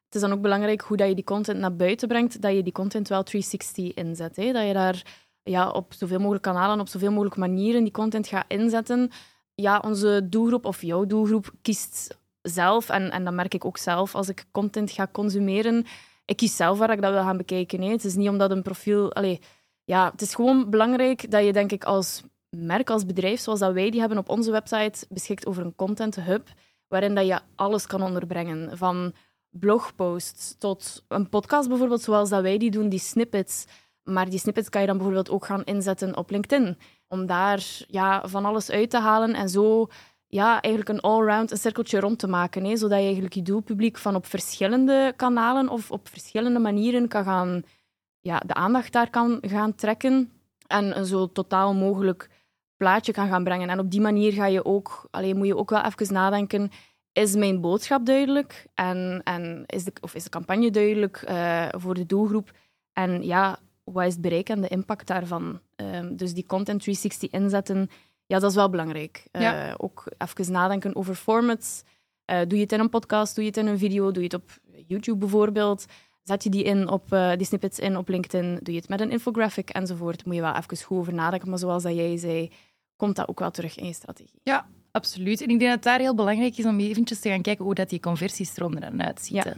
Het 0.05 0.15
is 0.15 0.21
dan 0.21 0.31
ook 0.31 0.41
belangrijk 0.41 0.81
hoe 0.81 0.97
dat 0.97 1.07
je 1.07 1.15
die 1.15 1.23
content 1.23 1.59
naar 1.59 1.75
buiten 1.75 2.07
brengt, 2.07 2.41
dat 2.41 2.55
je 2.55 2.63
die 2.63 2.73
content 2.73 3.07
wel 3.07 3.23
360 3.23 3.93
inzet. 3.93 4.35
Hè? 4.35 4.51
Dat 4.51 4.67
je 4.67 4.73
daar 4.73 5.05
ja, 5.43 5.69
op 5.69 5.93
zoveel 5.93 6.19
mogelijk 6.19 6.43
kanalen, 6.43 6.79
op 6.79 6.87
zoveel 6.87 7.11
mogelijk 7.11 7.35
manieren 7.35 7.83
die 7.83 7.91
content 7.91 8.27
gaat 8.27 8.45
inzetten. 8.47 9.09
Ja, 9.55 9.79
onze 9.79 10.27
doelgroep 10.29 10.65
of 10.65 10.81
jouw 10.81 11.05
doelgroep 11.05 11.51
kiest 11.61 12.17
zelf, 12.49 12.89
en, 12.89 13.11
en 13.11 13.23
dat 13.23 13.33
merk 13.33 13.53
ik 13.53 13.65
ook 13.65 13.77
zelf 13.77 14.15
als 14.15 14.29
ik 14.29 14.45
content 14.51 14.91
ga 14.91 15.07
consumeren, 15.11 15.85
ik 16.25 16.37
kies 16.37 16.55
zelf 16.55 16.77
waar 16.77 16.91
ik 16.91 17.01
dat 17.01 17.11
wil 17.11 17.21
gaan 17.21 17.37
bekijken. 17.37 17.81
Hè. 17.81 17.89
Het 17.89 18.03
is 18.03 18.15
niet 18.15 18.29
omdat 18.29 18.51
een 18.51 18.61
profiel... 18.61 19.13
Allez, 19.13 19.39
ja, 19.83 20.11
het 20.11 20.21
is 20.21 20.35
gewoon 20.35 20.69
belangrijk 20.69 21.31
dat 21.31 21.45
je, 21.45 21.53
denk 21.53 21.71
ik, 21.71 21.83
als 21.83 22.23
merk, 22.49 22.89
als 22.89 23.05
bedrijf, 23.05 23.39
zoals 23.39 23.59
dat 23.59 23.73
wij 23.73 23.89
die 23.89 23.99
hebben 23.99 24.17
op 24.17 24.29
onze 24.29 24.51
website, 24.51 25.05
beschikt 25.09 25.45
over 25.45 25.65
een 25.65 25.75
content 25.75 26.15
hub, 26.15 26.47
waarin 26.87 27.15
dat 27.15 27.27
je 27.27 27.39
alles 27.55 27.87
kan 27.87 28.01
onderbrengen. 28.01 28.77
Van 28.77 29.13
blogposts 29.49 30.55
tot 30.57 31.03
een 31.07 31.29
podcast 31.29 31.69
bijvoorbeeld, 31.69 32.01
zoals 32.01 32.29
dat 32.29 32.41
wij 32.41 32.57
die 32.57 32.71
doen, 32.71 32.89
die 32.89 32.99
snippets. 32.99 33.65
Maar 34.03 34.29
die 34.29 34.39
snippets 34.39 34.69
kan 34.69 34.81
je 34.81 34.87
dan 34.87 34.97
bijvoorbeeld 34.97 35.29
ook 35.29 35.45
gaan 35.45 35.63
inzetten 35.63 36.17
op 36.17 36.29
LinkedIn. 36.29 36.77
Om 37.07 37.25
daar 37.25 37.65
ja, 37.87 38.27
van 38.27 38.45
alles 38.45 38.69
uit 38.69 38.89
te 38.89 38.99
halen 38.99 39.33
en 39.33 39.49
zo 39.49 39.87
ja, 40.27 40.61
eigenlijk 40.61 40.89
een 40.89 41.09
all-round 41.09 41.51
een 41.51 41.57
cirkeltje 41.57 41.99
rond 41.99 42.19
te 42.19 42.27
maken. 42.27 42.63
Hè, 42.63 42.77
zodat 42.77 42.97
je 42.97 43.03
eigenlijk 43.03 43.33
je 43.33 43.41
doelpubliek 43.41 43.97
van 43.97 44.15
op 44.15 44.25
verschillende 44.25 45.13
kanalen 45.15 45.69
of 45.69 45.91
op 45.91 46.07
verschillende 46.07 46.59
manieren 46.59 47.07
kan 47.07 47.23
gaan, 47.23 47.63
ja, 48.19 48.39
de 48.45 48.53
aandacht 48.53 48.91
daar 48.93 49.09
kan 49.09 49.37
gaan 49.41 49.75
trekken 49.75 50.31
en 50.67 50.97
een 50.97 51.05
zo 51.05 51.31
totaal 51.31 51.73
mogelijk 51.73 52.29
plaatje 52.77 53.11
kan 53.11 53.27
gaan 53.27 53.43
brengen. 53.43 53.69
En 53.69 53.79
op 53.79 53.91
die 53.91 54.01
manier 54.01 54.33
ga 54.33 54.45
je 54.45 54.65
ook, 54.65 55.07
alleen 55.11 55.37
moet 55.37 55.47
je 55.47 55.57
ook 55.57 55.69
wel 55.69 55.83
even 55.83 56.13
nadenken, 56.13 56.71
is 57.11 57.35
mijn 57.35 57.61
boodschap 57.61 58.05
duidelijk 58.05 58.67
en, 58.73 59.21
en 59.23 59.63
is, 59.65 59.83
de, 59.83 59.91
of 60.01 60.15
is 60.15 60.23
de 60.23 60.29
campagne 60.29 60.71
duidelijk 60.71 61.25
uh, 61.29 61.67
voor 61.69 61.93
de 61.93 62.05
doelgroep? 62.05 62.51
En 62.93 63.23
ja, 63.23 63.59
wat 63.83 64.05
is 64.05 64.13
het 64.13 64.21
bereik 64.21 64.49
en 64.49 64.61
de 64.61 64.67
impact 64.67 65.07
daarvan? 65.07 65.59
Um, 65.75 66.15
dus 66.15 66.33
die 66.33 66.45
content 66.45 66.81
360 66.81 67.31
inzetten 67.31 67.89
ja, 68.27 68.39
dat 68.39 68.49
is 68.49 68.55
wel 68.55 68.69
belangrijk. 68.69 69.27
Uh, 69.31 69.73
ook 69.77 70.03
even 70.17 70.51
nadenken 70.51 70.95
over 70.95 71.15
formats. 71.15 71.83
Uh, 72.31 72.39
doe 72.47 72.57
je 72.57 72.63
het 72.63 72.71
in 72.71 72.79
een 72.79 72.89
podcast, 72.89 73.35
doe 73.35 73.43
je 73.43 73.49
het 73.49 73.59
in 73.59 73.67
een 73.67 73.77
video, 73.77 74.11
doe 74.11 74.23
je 74.23 74.29
het 74.33 74.33
op 74.33 74.57
YouTube 74.87 75.17
bijvoorbeeld. 75.17 75.85
Zet 76.23 76.43
je 76.43 76.49
die, 76.49 76.63
in 76.63 76.89
op, 76.89 77.13
uh, 77.13 77.31
die 77.35 77.45
snippets 77.45 77.79
in 77.79 77.97
op 77.97 78.07
LinkedIn, 78.07 78.59
doe 78.61 78.73
je 78.73 78.79
het 78.79 78.89
met 78.89 79.01
een 79.01 79.11
infographic 79.11 79.69
enzovoort. 79.69 80.25
Moet 80.25 80.35
je 80.35 80.41
wel 80.41 80.55
even 80.55 80.77
goed 80.83 80.97
over 80.97 81.13
nadenken. 81.13 81.49
Maar 81.49 81.59
zoals 81.59 81.83
dat 81.83 81.95
jij 81.95 82.17
zei, 82.17 82.51
komt 82.95 83.15
dat 83.15 83.27
ook 83.27 83.39
wel 83.39 83.51
terug 83.51 83.77
in 83.77 83.85
je 83.85 83.93
strategie. 83.93 84.39
Ja, 84.43 84.67
absoluut. 84.91 85.41
En 85.41 85.49
ik 85.49 85.59
denk 85.59 85.61
dat 85.61 85.71
het 85.71 85.83
daar 85.83 85.99
heel 85.99 86.15
belangrijk 86.15 86.57
is 86.57 86.65
om 86.65 86.79
eventjes 86.79 87.19
te 87.19 87.29
gaan 87.29 87.41
kijken 87.41 87.65
hoe 87.65 87.75
dat 87.75 87.89
die 87.89 87.99
conversiestroom 87.99 88.73
er 88.73 88.81
dan 88.81 89.03
uitziet. 89.03 89.43
Ja, 89.43 89.57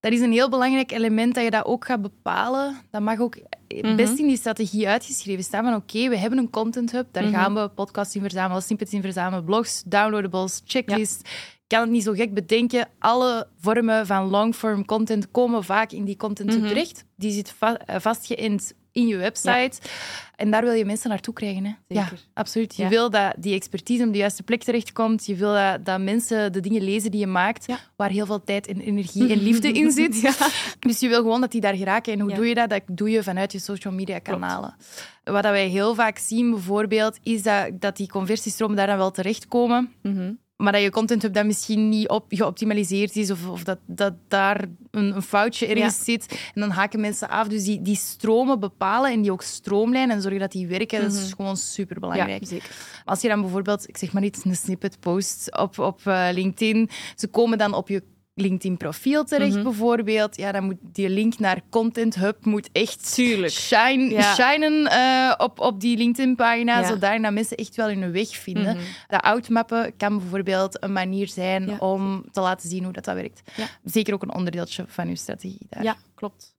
dat 0.00 0.12
is 0.12 0.20
een 0.20 0.32
heel 0.32 0.48
belangrijk 0.48 0.92
element 0.92 1.34
dat 1.34 1.44
je 1.44 1.50
dat 1.50 1.64
ook 1.64 1.84
gaat 1.84 2.02
bepalen. 2.02 2.76
Dat 2.90 3.02
mag 3.02 3.18
ook 3.18 3.38
mhm. 3.68 3.96
best 3.96 4.18
in 4.18 4.26
die 4.26 4.36
strategie 4.36 4.88
uitgeschreven 4.88 5.44
staan 5.44 5.64
van 5.64 5.74
oké, 5.74 6.08
we 6.08 6.16
hebben 6.16 6.38
een 6.38 6.50
content 6.50 6.92
hub, 6.92 7.06
daar 7.12 7.24
mhm. 7.24 7.34
gaan 7.34 7.54
we 7.54 7.68
podcasts 7.68 8.14
in 8.14 8.20
verzamelen, 8.20 8.62
snippets 8.62 8.92
in 8.92 9.02
verzamelen, 9.02 9.44
blogs, 9.44 9.82
downloadables, 9.86 10.62
checklist. 10.64 11.20
Ik 11.20 11.76
kan 11.76 11.80
het 11.80 11.90
niet 11.90 12.02
zo 12.02 12.12
gek 12.12 12.34
bedenken. 12.34 12.88
Alle 12.98 13.46
vormen 13.60 14.06
van 14.06 14.28
long-form 14.28 14.84
content 14.84 15.30
komen 15.30 15.64
vaak 15.64 15.92
in 15.92 16.04
die 16.04 16.16
content 16.16 16.50
hub 16.50 16.60
mhm. 16.60 16.68
terecht. 16.68 17.04
Die 17.16 17.32
zit 17.32 17.54
va 17.58 17.78
eh, 17.78 18.00
vastgeïnd 18.00 18.72
in 18.92 19.06
je 19.06 19.16
website. 19.16 19.72
En 20.36 20.50
daar 20.50 20.62
wil 20.62 20.72
je 20.72 20.84
mensen 20.84 21.10
naartoe 21.10 21.34
krijgen. 21.34 21.64
Hè? 21.64 21.72
Ja, 21.86 22.08
absoluut. 22.34 22.76
Je 22.76 22.88
wil 22.88 23.10
dat 23.10 23.34
die 23.38 23.54
expertise 23.54 24.04
op 24.04 24.12
de 24.12 24.18
juiste 24.18 24.42
plek 24.42 24.62
terechtkomt. 24.62 25.26
Je 25.26 25.34
wil 25.34 25.52
dat, 25.52 25.84
dat 25.84 26.00
mensen 26.00 26.52
de 26.52 26.60
dingen 26.60 26.82
lezen 26.82 27.10
die 27.10 27.20
je 27.20 27.26
maakt, 27.26 27.66
waar 27.96 28.10
heel 28.10 28.26
veel 28.26 28.44
tijd 28.44 28.66
en 28.66 28.80
energie 28.80 29.32
en 29.32 29.42
liefde 29.42 29.72
in 29.80 29.90
zit. 29.90 30.38
Dus 30.78 31.00
je 31.00 31.08
wil 31.08 31.20
gewoon 31.20 31.40
dat 31.40 31.50
die 31.50 31.60
daar 31.60 31.76
geraken. 31.76 32.12
En 32.12 32.20
hoe 32.20 32.34
doe 32.34 32.46
je 32.46 32.54
dat? 32.54 32.70
Dat 32.70 32.82
doe 32.86 33.10
je 33.10 33.22
vanuit 33.22 33.52
je 33.52 33.58
social 33.58 33.92
media 33.92 34.18
kanalen. 34.18 34.74
Wat 35.24 35.42
wij 35.42 35.68
heel 35.68 35.94
vaak 35.94 36.18
zien 36.18 36.50
bijvoorbeeld, 36.50 37.18
is 37.22 37.42
dat, 37.42 37.80
dat 37.80 37.96
die 37.96 38.08
conversiestromen 38.08 38.76
daar 38.76 38.86
dan 38.86 38.96
wel 38.96 39.10
terechtkomen. 39.10 39.92
Mm 40.02 40.38
maar 40.60 40.72
dat 40.72 40.82
je 40.82 40.90
content 40.90 41.22
hebt 41.22 41.34
dat 41.34 41.44
misschien 41.44 41.88
niet 41.88 42.08
op, 42.08 42.24
geoptimaliseerd 42.28 43.16
is 43.16 43.30
of, 43.30 43.48
of 43.48 43.64
dat, 43.64 43.78
dat 43.86 44.12
daar 44.28 44.64
een, 44.90 45.14
een 45.14 45.22
foutje 45.22 45.66
ergens 45.66 46.04
zit. 46.04 46.26
En 46.54 46.60
dan 46.60 46.70
haken 46.70 47.00
mensen 47.00 47.28
af. 47.28 47.48
Dus 47.48 47.64
die, 47.64 47.82
die 47.82 47.96
stromen 47.96 48.60
bepalen 48.60 49.12
en 49.12 49.22
die 49.22 49.32
ook 49.32 49.42
stroomlijnen 49.42 50.16
en 50.16 50.22
zorgen 50.22 50.40
dat 50.40 50.52
die 50.52 50.66
werken, 50.66 51.00
dat 51.00 51.12
is 51.12 51.26
mhm. 51.26 51.36
gewoon 51.36 51.56
super 51.56 52.00
belangrijk. 52.00 52.46
zeker. 52.46 52.70
Als 53.04 53.20
je 53.20 53.28
dan 53.28 53.40
bijvoorbeeld, 53.40 53.88
ik 53.88 53.96
zeg 53.96 54.12
maar 54.12 54.22
niet, 54.22 54.40
een 54.44 54.56
snippet 54.56 55.00
post 55.00 55.58
op, 55.58 55.78
op 55.78 56.00
uh, 56.06 56.28
LinkedIn, 56.32 56.90
ze 57.16 57.28
komen 57.28 57.58
dan 57.58 57.74
op 57.74 57.88
je 57.88 58.02
LinkedIn-profiel 58.34 59.24
terecht, 59.24 59.54
mhm. 59.54 59.62
bijvoorbeeld. 59.62 60.36
Ja, 60.36 60.52
dan 60.52 60.64
moet 60.64 60.76
die 60.82 61.08
link 61.08 61.38
naar 61.38 61.62
Content 61.70 62.14
Hub 62.14 62.44
moet 62.44 62.68
echt 62.72 63.14
Tuurlijk. 63.14 63.52
Shine, 63.52 64.22
shinen 64.22 64.92
uh, 64.92 65.34
op, 65.38 65.60
op 65.60 65.80
die 65.80 65.96
LinkedIn-pagina, 65.96 66.78
ja. 66.78 66.86
zodat 66.86 67.32
mensen 67.32 67.56
echt 67.56 67.76
wel 67.76 67.88
hun 67.88 68.12
weg 68.12 68.28
vinden. 68.28 68.76
Mm 68.76 68.82
Dat 69.08 69.22
outmappen 69.22 69.96
kan 69.96 70.18
bijvoorbeeld 70.18 70.82
een 70.82 70.92
manier 70.92 71.28
zijn 71.28 71.80
om 71.80 72.24
te 72.30 72.40
laten 72.40 72.68
zien 72.68 72.84
hoe 72.84 72.92
dat, 72.92 73.04
dat 73.04 73.14
werkt. 73.14 73.42
Zeker 73.84 74.14
ook 74.14 74.22
een 74.22 74.34
onderdeeltje 74.34 74.84
van 74.86 75.08
je 75.08 75.16
strategie 75.16 75.66
daar. 75.68 75.82
Ja, 75.82 75.96
klopt. 76.14 76.58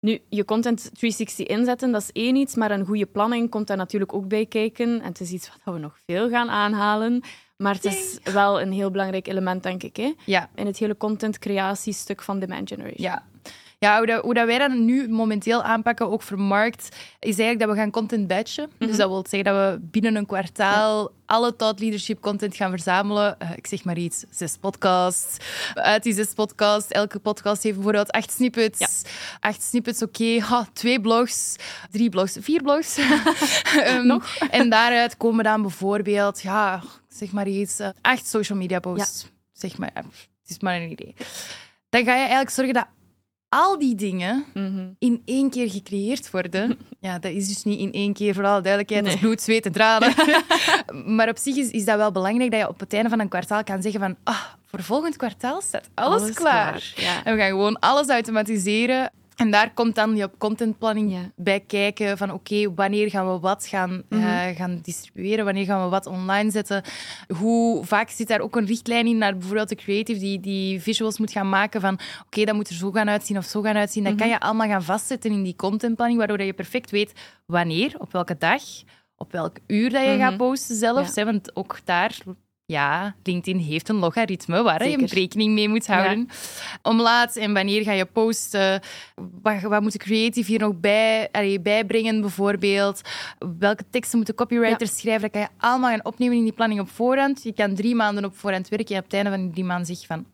Nu, 0.00 0.20
je 0.28 0.44
content 0.44 0.90
360 0.92 1.46
inzetten, 1.46 1.92
dat 1.92 2.02
is 2.02 2.12
één 2.12 2.36
iets, 2.36 2.54
maar 2.54 2.70
een 2.70 2.86
goede 2.86 3.06
planning 3.06 3.50
komt 3.50 3.66
daar 3.66 3.76
natuurlijk 3.76 4.14
ook 4.14 4.28
bij 4.28 4.46
kijken. 4.46 5.00
En 5.00 5.08
het 5.08 5.20
is 5.20 5.30
iets 5.30 5.48
wat 5.48 5.74
we 5.74 5.80
nog 5.80 5.98
veel 6.06 6.28
gaan 6.28 6.48
aanhalen. 6.50 7.22
Maar 7.56 7.74
het 7.74 7.84
is 7.84 8.18
wel 8.24 8.60
een 8.60 8.72
heel 8.72 8.90
belangrijk 8.90 9.26
element, 9.26 9.62
denk 9.62 9.82
ik, 9.82 9.96
hè? 9.96 10.12
Ja. 10.24 10.48
in 10.54 10.66
het 10.66 10.78
hele 10.78 10.96
content-creatiestuk 10.96 12.22
van 12.22 12.38
demand 12.38 12.68
generation. 12.68 13.02
Ja. 13.02 13.22
Ja, 13.84 13.96
hoe, 13.96 14.06
dat, 14.06 14.22
hoe 14.22 14.34
dat 14.34 14.46
wij 14.46 14.58
dat 14.58 14.72
nu 14.72 15.08
momenteel 15.08 15.62
aanpakken, 15.62 16.10
ook 16.10 16.22
voor 16.22 16.40
markt, 16.40 16.88
is 17.18 17.38
eigenlijk 17.38 17.58
dat 17.58 17.68
we 17.68 17.74
gaan 17.76 17.90
content 17.90 18.26
batchen. 18.26 18.70
Dus 18.78 18.88
Mhm. 18.88 18.96
dat 18.98 19.08
wil 19.08 19.24
zeggen 19.28 19.52
dat 19.54 19.72
we 19.72 19.78
binnen 19.90 20.16
een 20.16 20.26
kwartaal 20.26 21.10
alle 21.26 21.56
thought 21.56 21.80
leadership 21.80 22.20
content 22.20 22.56
gaan 22.56 22.70
verzamelen. 22.70 23.38
Eh, 23.40 23.50
ik 23.56 23.66
zeg 23.66 23.84
maar 23.84 23.96
iets, 23.98 24.24
zes 24.30 24.56
podcasts. 24.56 25.36
Uit 25.74 26.02
die 26.02 26.14
zes 26.14 26.32
podcasts, 26.34 26.90
elke 26.90 27.18
podcast 27.18 27.62
heeft 27.62 27.74
bijvoorbeeld 27.74 28.10
acht 28.10 28.30
snippets. 28.32 29.04
Acht 29.40 29.62
snippets, 29.62 30.02
oké. 30.02 30.38
Ha, 30.40 30.66
twee 30.72 31.00
blogs, 31.00 31.56
drie 31.90 32.08
blogs, 32.08 32.36
vier 32.40 32.62
blogs. 32.62 32.96
Ehm, 33.78 34.06
Nog? 34.06 34.36
En 34.50 34.70
daaruit 34.70 35.16
komen 35.16 35.44
dan 35.44 35.62
bijvoorbeeld, 35.62 36.40
ja, 36.40 36.82
zeg 37.08 37.32
maar 37.32 37.48
iets, 37.48 37.78
eh, 37.78 37.88
acht 38.00 38.26
social 38.26 38.58
media 38.58 38.78
posts. 38.80 39.30
Zeg 39.52 39.78
maar, 39.78 39.90
het 39.94 40.04
is 40.50 40.60
maar 40.60 40.76
een 40.76 40.90
idee. 40.90 41.14
Dan 41.88 42.04
ga 42.04 42.12
je 42.12 42.18
eigenlijk 42.18 42.50
zorgen 42.50 42.74
dat 42.74 42.86
al 43.54 43.78
die 43.78 43.94
dingen 43.94 44.44
Mhm. 44.54 44.86
in 44.98 45.22
één 45.24 45.50
keer 45.50 45.70
gecreëerd 45.70 46.30
worden. 46.30 46.78
Ja, 47.00 47.18
dat 47.18 47.32
is 47.32 47.48
dus 47.48 47.64
niet 47.64 47.78
in 47.78 47.92
één 47.92 48.12
keer, 48.12 48.34
voor 48.34 48.44
alle 48.44 48.60
duidelijkheid. 48.60 49.04
Nee. 49.04 49.18
bloed, 49.18 49.42
zweet 49.42 49.66
en 49.66 49.72
tranen. 49.72 50.14
maar 51.16 51.28
op 51.28 51.38
zich 51.38 51.56
is, 51.56 51.70
is 51.70 51.84
dat 51.84 51.96
wel 51.96 52.12
belangrijk 52.12 52.50
dat 52.50 52.60
je 52.60 52.68
op 52.68 52.80
het 52.80 52.92
einde 52.92 53.08
van 53.08 53.20
een 53.20 53.28
kwartaal 53.28 53.64
kan 53.64 53.82
zeggen 53.82 54.00
van 54.00 54.16
ah, 54.22 54.40
voor 54.66 54.82
volgend 54.82 55.16
kwartaal 55.16 55.60
staat 55.60 55.88
alles, 55.94 56.32
klaar. 56.32 56.92
Ja. 56.96 57.24
En 57.24 57.34
we 57.34 57.40
gaan 57.40 57.48
gewoon 57.50 57.78
alles 57.78 58.08
automatiseren. 58.08 59.10
En 59.36 59.50
daar 59.50 59.72
komt 59.74 59.94
dan 59.94 60.16
je 60.16 60.30
contentplanning 60.38 61.12
Ja. 61.12 61.30
bij 61.36 61.60
kijken 61.60 62.18
van 62.18 62.32
oké, 62.32 62.74
wanneer 62.74 63.10
gaan 63.10 63.32
we 63.32 63.38
wat 63.38 63.66
gaan, 63.66 64.02
Mhm. 64.08 64.22
eh, 64.22 64.56
gaan 64.56 64.78
distribueren, 64.82 65.44
wanneer 65.44 65.64
gaan 65.64 65.82
we 65.84 65.88
wat 65.88 66.06
online 66.06 66.50
zetten. 66.50 66.82
Hoe 67.38 67.84
vaak 67.84 68.10
zit 68.10 68.28
daar 68.28 68.40
ook 68.40 68.56
een 68.56 68.66
richtlijn 68.66 69.06
in 69.06 69.18
naar 69.18 69.36
bijvoorbeeld 69.36 69.68
de 69.68 69.74
creative 69.74 70.20
die, 70.20 70.40
die 70.40 70.80
visuals 70.82 71.18
moet 71.18 71.32
gaan 71.32 71.48
maken 71.48 71.80
van 71.80 71.98
oké, 72.26 72.44
dat 72.44 72.54
moet 72.54 72.68
er 72.68 72.74
zo 72.74 72.90
gaan 72.90 73.08
uitzien 73.08 73.36
of 73.36 73.44
zo 73.44 73.60
gaan 73.62 73.76
uitzien. 73.76 74.02
Dat 74.04 74.12
Mhm. 74.12 74.22
kan 74.22 74.30
je 74.30 74.40
allemaal 74.40 74.68
gaan 74.68 74.82
vastzetten 74.82 75.30
in 75.32 75.42
die 75.42 75.56
contentplanning, 75.56 76.18
waardoor 76.18 76.42
je 76.42 76.52
perfect 76.52 76.90
weet 76.90 77.12
wanneer, 77.46 77.94
op 77.98 78.12
welke 78.12 78.36
dag, 78.38 78.62
op 79.16 79.32
welk 79.32 79.56
uur 79.66 79.90
dat 79.90 80.02
je 80.02 80.08
Mhm. 80.08 80.18
gaat 80.20 80.36
posten 80.36 80.76
zelfs. 80.76 81.14
Ja. 81.14 81.20
hè, 81.24 81.30
want 81.30 81.56
ook 81.56 81.78
daar... 81.84 82.16
Ja, 82.66 83.14
LinkedIn 83.22 83.60
heeft 83.60 83.88
een 83.88 83.96
logaritme 83.96 84.62
waar 84.62 84.84
je 84.84 84.90
Zeker. 84.90 85.14
rekening 85.14 85.54
mee 85.54 85.68
moet 85.68 85.86
houden. 85.86 86.28
Om 86.82 87.00
laat 87.00 87.36
en 87.36 87.52
wanneer 87.52 87.82
ga 87.82 87.92
je 87.92 88.04
posten? 88.04 88.80
Wat, 89.42 89.60
wat 89.62 89.82
moet 89.82 89.92
de 89.92 89.98
creative 89.98 90.50
hier 90.50 90.60
nog 90.60 90.80
bij, 90.80 91.28
allee, 91.32 91.60
bijbrengen, 91.60 92.20
bijvoorbeeld? 92.20 93.00
Welke 93.58 93.84
teksten 93.90 94.16
moeten 94.16 94.34
copywriters 94.34 94.96
schrijven? 94.98 95.22
Dat 95.22 95.30
kan 95.30 95.40
je 95.40 95.48
allemaal 95.58 95.90
gaan 95.90 96.04
opnemen 96.04 96.36
in 96.36 96.42
die 96.42 96.52
planning 96.52 96.80
op 96.80 96.90
voorhand. 96.90 97.42
Je 97.42 97.52
kan 97.52 97.74
drie 97.74 97.94
maanden 97.94 98.24
op 98.24 98.36
voorhand 98.36 98.68
werken 98.68 98.94
en 98.94 98.98
op 98.98 99.04
het 99.04 99.14
einde 99.14 99.30
van 99.30 99.40
die 99.40 99.50
drie 99.50 99.64
maanden 99.64 99.86
zeg 99.86 100.00
je 100.00 100.06
van... 100.06 100.26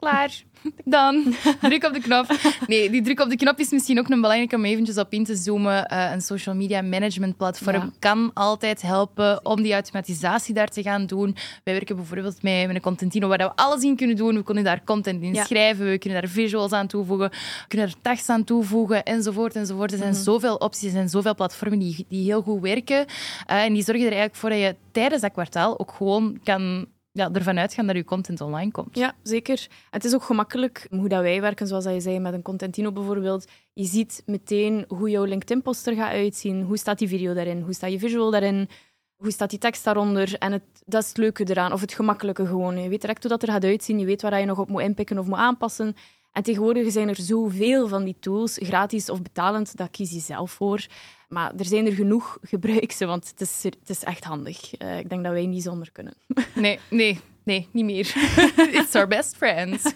Klaar, 0.00 0.42
dan. 0.84 1.34
Druk 1.60 1.84
op 1.84 1.92
de 1.92 2.00
knop. 2.00 2.26
Nee, 2.66 2.90
die 2.90 3.02
druk 3.02 3.20
op 3.20 3.28
de 3.30 3.36
knop 3.36 3.58
is 3.58 3.70
misschien 3.70 3.98
ook 3.98 4.08
een 4.08 4.20
belangrijke 4.20 4.56
om 4.56 4.64
eventjes 4.64 4.96
op 4.98 5.12
in 5.12 5.24
te 5.24 5.34
zoomen. 5.36 5.86
Eh, 5.86 6.10
een 6.12 6.20
social 6.22 6.54
media 6.54 6.82
management 6.82 7.36
platform 7.36 7.74
Ja. 7.76 7.90
kan 7.98 8.30
altijd 8.34 8.82
helpen 8.82 9.44
om 9.44 9.62
die 9.62 9.72
automatisatie 9.72 10.54
daar 10.54 10.68
te 10.68 10.82
gaan 10.82 11.06
doen. 11.06 11.36
Wij 11.64 11.74
werken 11.74 11.96
bijvoorbeeld 11.96 12.42
met, 12.42 12.66
met 12.66 12.74
een 12.76 12.80
Contentino 12.82 13.28
waar 13.28 13.38
we 13.38 13.56
alles 13.56 13.82
in 13.82 13.96
kunnen 13.96 14.16
doen. 14.16 14.34
We 14.34 14.42
kunnen 14.42 14.64
daar 14.64 14.84
content 14.84 15.22
in 15.22 15.34
Ja. 15.34 15.44
schrijven, 15.44 15.90
we 15.90 15.98
kunnen 15.98 16.20
daar 16.20 16.30
visuals 16.30 16.72
aan 16.72 16.86
toevoegen, 16.86 17.30
we 17.30 17.64
kunnen 17.68 17.86
er 17.86 17.94
tags 18.02 18.28
aan 18.28 18.44
toevoegen, 18.44 19.04
enzovoort, 19.04 19.54
enzovoort. 19.56 19.92
Er 19.92 19.98
zijn 19.98 20.12
Mhm. 20.12 20.22
zoveel 20.22 20.54
opties 20.56 20.94
en 20.94 21.08
zoveel 21.08 21.34
platformen 21.34 21.78
die, 21.78 22.06
die 22.08 22.24
heel 22.24 22.42
goed 22.42 22.60
werken. 22.60 23.06
Eh, 23.46 23.62
en 23.64 23.72
die 23.72 23.82
zorgen 23.84 24.04
er 24.04 24.10
eigenlijk 24.12 24.40
voor 24.40 24.50
dat 24.50 24.58
je 24.58 24.76
tijdens 24.92 25.22
dat 25.22 25.32
kwartaal 25.32 25.78
ook 25.78 25.92
gewoon 25.92 26.40
kan 26.44 26.86
ja, 27.12 27.30
ervan 27.32 27.58
uitgaan 27.58 27.86
dat 27.86 27.96
je 27.96 28.04
content 28.04 28.40
online 28.40 28.70
komt. 28.70 28.96
Ja, 28.96 29.14
zeker. 29.22 29.66
Het 29.90 30.04
is 30.04 30.14
ook 30.14 30.22
gemakkelijk 30.22 30.86
hoe 30.90 31.08
dat 31.08 31.22
wij 31.22 31.40
werken, 31.40 31.66
zoals 31.66 31.84
dat 31.84 31.94
je 31.94 32.00
zei 32.00 32.18
met 32.18 32.32
een 32.32 32.42
Contentino 32.42 32.92
bijvoorbeeld. 32.92 33.46
Je 33.72 33.84
ziet 33.84 34.22
meteen 34.26 34.84
hoe 34.88 35.10
jouw 35.10 35.24
LinkedIn-post 35.24 35.86
er 35.86 35.94
gaat 35.94 36.12
uitzien. 36.12 36.62
Hoe 36.62 36.76
staat 36.76 36.98
die 36.98 37.08
video 37.08 37.34
daarin? 37.34 37.60
Hoe 37.60 37.72
staat 37.72 37.90
je 37.90 37.98
visual 37.98 38.30
daarin? 38.30 38.68
Hoe 39.16 39.30
staat 39.30 39.50
die 39.50 39.58
tekst 39.58 39.84
daaronder? 39.84 40.38
En 40.38 40.52
het, 40.52 40.62
dat 40.84 41.02
is 41.02 41.08
het 41.08 41.18
leuke 41.18 41.44
eraan, 41.48 41.72
of 41.72 41.80
het 41.80 41.92
gemakkelijke 41.92 42.46
gewoon. 42.46 42.82
Je 42.82 42.88
weet 42.88 43.00
direct 43.00 43.22
hoe 43.22 43.30
dat 43.30 43.42
er 43.42 43.48
gaat 43.48 43.64
uitzien. 43.64 43.98
Je 43.98 44.06
weet 44.06 44.22
waar 44.22 44.40
je 44.40 44.46
nog 44.46 44.58
op 44.58 44.68
moet 44.68 44.82
inpikken 44.82 45.18
of 45.18 45.26
moet 45.26 45.38
aanpassen. 45.38 45.94
En 46.32 46.42
tegenwoordig 46.42 46.92
zijn 46.92 47.08
er 47.08 47.16
zoveel 47.16 47.88
van 47.88 48.04
die 48.04 48.16
tools, 48.20 48.58
gratis 48.62 49.10
of 49.10 49.22
betalend, 49.22 49.76
dat 49.76 49.90
kies 49.90 50.10
je 50.10 50.20
zelf 50.20 50.50
voor. 50.50 50.86
Maar 51.30 51.52
er 51.56 51.64
zijn 51.64 51.86
er 51.86 51.92
genoeg, 51.92 52.38
gebruik 52.42 52.92
ze, 52.92 53.06
want 53.06 53.28
het 53.28 53.40
is, 53.40 53.62
het 53.62 53.88
is 53.90 54.04
echt 54.04 54.24
handig. 54.24 54.74
Eh, 54.74 54.98
ik 54.98 55.08
denk 55.08 55.24
dat 55.24 55.32
wij 55.32 55.46
niet 55.46 55.62
zonder 55.62 55.92
kunnen. 55.92 56.14
Nee, 56.54 56.78
nee, 56.90 57.20
nee, 57.44 57.68
niet 57.72 57.84
meer. 57.84 58.12
It's 58.80 58.94
our 58.94 59.06
best 59.08 59.36
friends. 59.36 59.82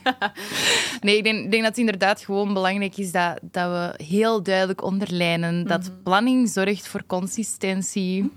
Nee, 1.00 1.16
ik 1.16 1.22
denk, 1.24 1.52
dat 1.52 1.62
het 1.64 1.78
inderdaad 1.78 2.20
gewoon 2.20 2.52
belangrijk 2.54 2.96
is 2.96 3.12
dat, 3.12 3.38
dat 3.42 3.70
we 3.70 4.04
heel 4.04 4.42
duidelijk 4.42 4.82
onderlijnen 4.84 5.66
dat 5.66 5.82
Mhm. 5.82 6.02
planning 6.02 6.48
zorgt 6.48 6.88
voor 6.88 7.06
consistentie. 7.06 8.30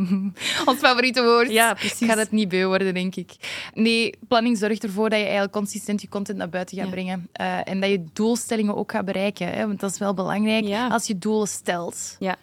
Ons 0.66 0.78
favoriete 0.78 1.22
woord. 1.22 1.50
Ja, 1.50 1.74
precies. 1.74 2.00
Ik 2.00 2.10
ga 2.10 2.16
het 2.18 2.30
niet 2.30 2.48
beu 2.48 2.66
worden, 2.66 2.94
denk 2.94 3.14
ik. 3.16 3.34
Nee, 3.74 4.14
planning 4.28 4.58
zorgt 4.58 4.82
ervoor 4.84 5.08
dat 5.08 5.18
je 5.18 5.24
eigenlijk 5.24 5.52
consistent 5.54 6.02
je 6.02 6.08
content 6.08 6.38
naar 6.38 6.48
buiten 6.48 6.76
gaat 6.76 6.86
Ja. 6.86 6.92
brengen. 6.92 7.28
Eh, 7.32 7.68
en 7.68 7.80
dat 7.80 7.90
je 7.90 8.04
doelstellingen 8.12 8.76
ook 8.76 8.90
gaat 8.92 9.04
bereiken. 9.04 9.48
Hè? 9.52 9.66
Want 9.66 9.80
dat 9.80 9.90
is 9.90 9.98
wel 9.98 10.14
belangrijk. 10.14 10.64
Ja. 10.64 10.88
Als 10.88 11.06
je 11.06 11.18
doelen 11.18 11.48
stelt, 11.48 12.16
Ja. 12.18 12.36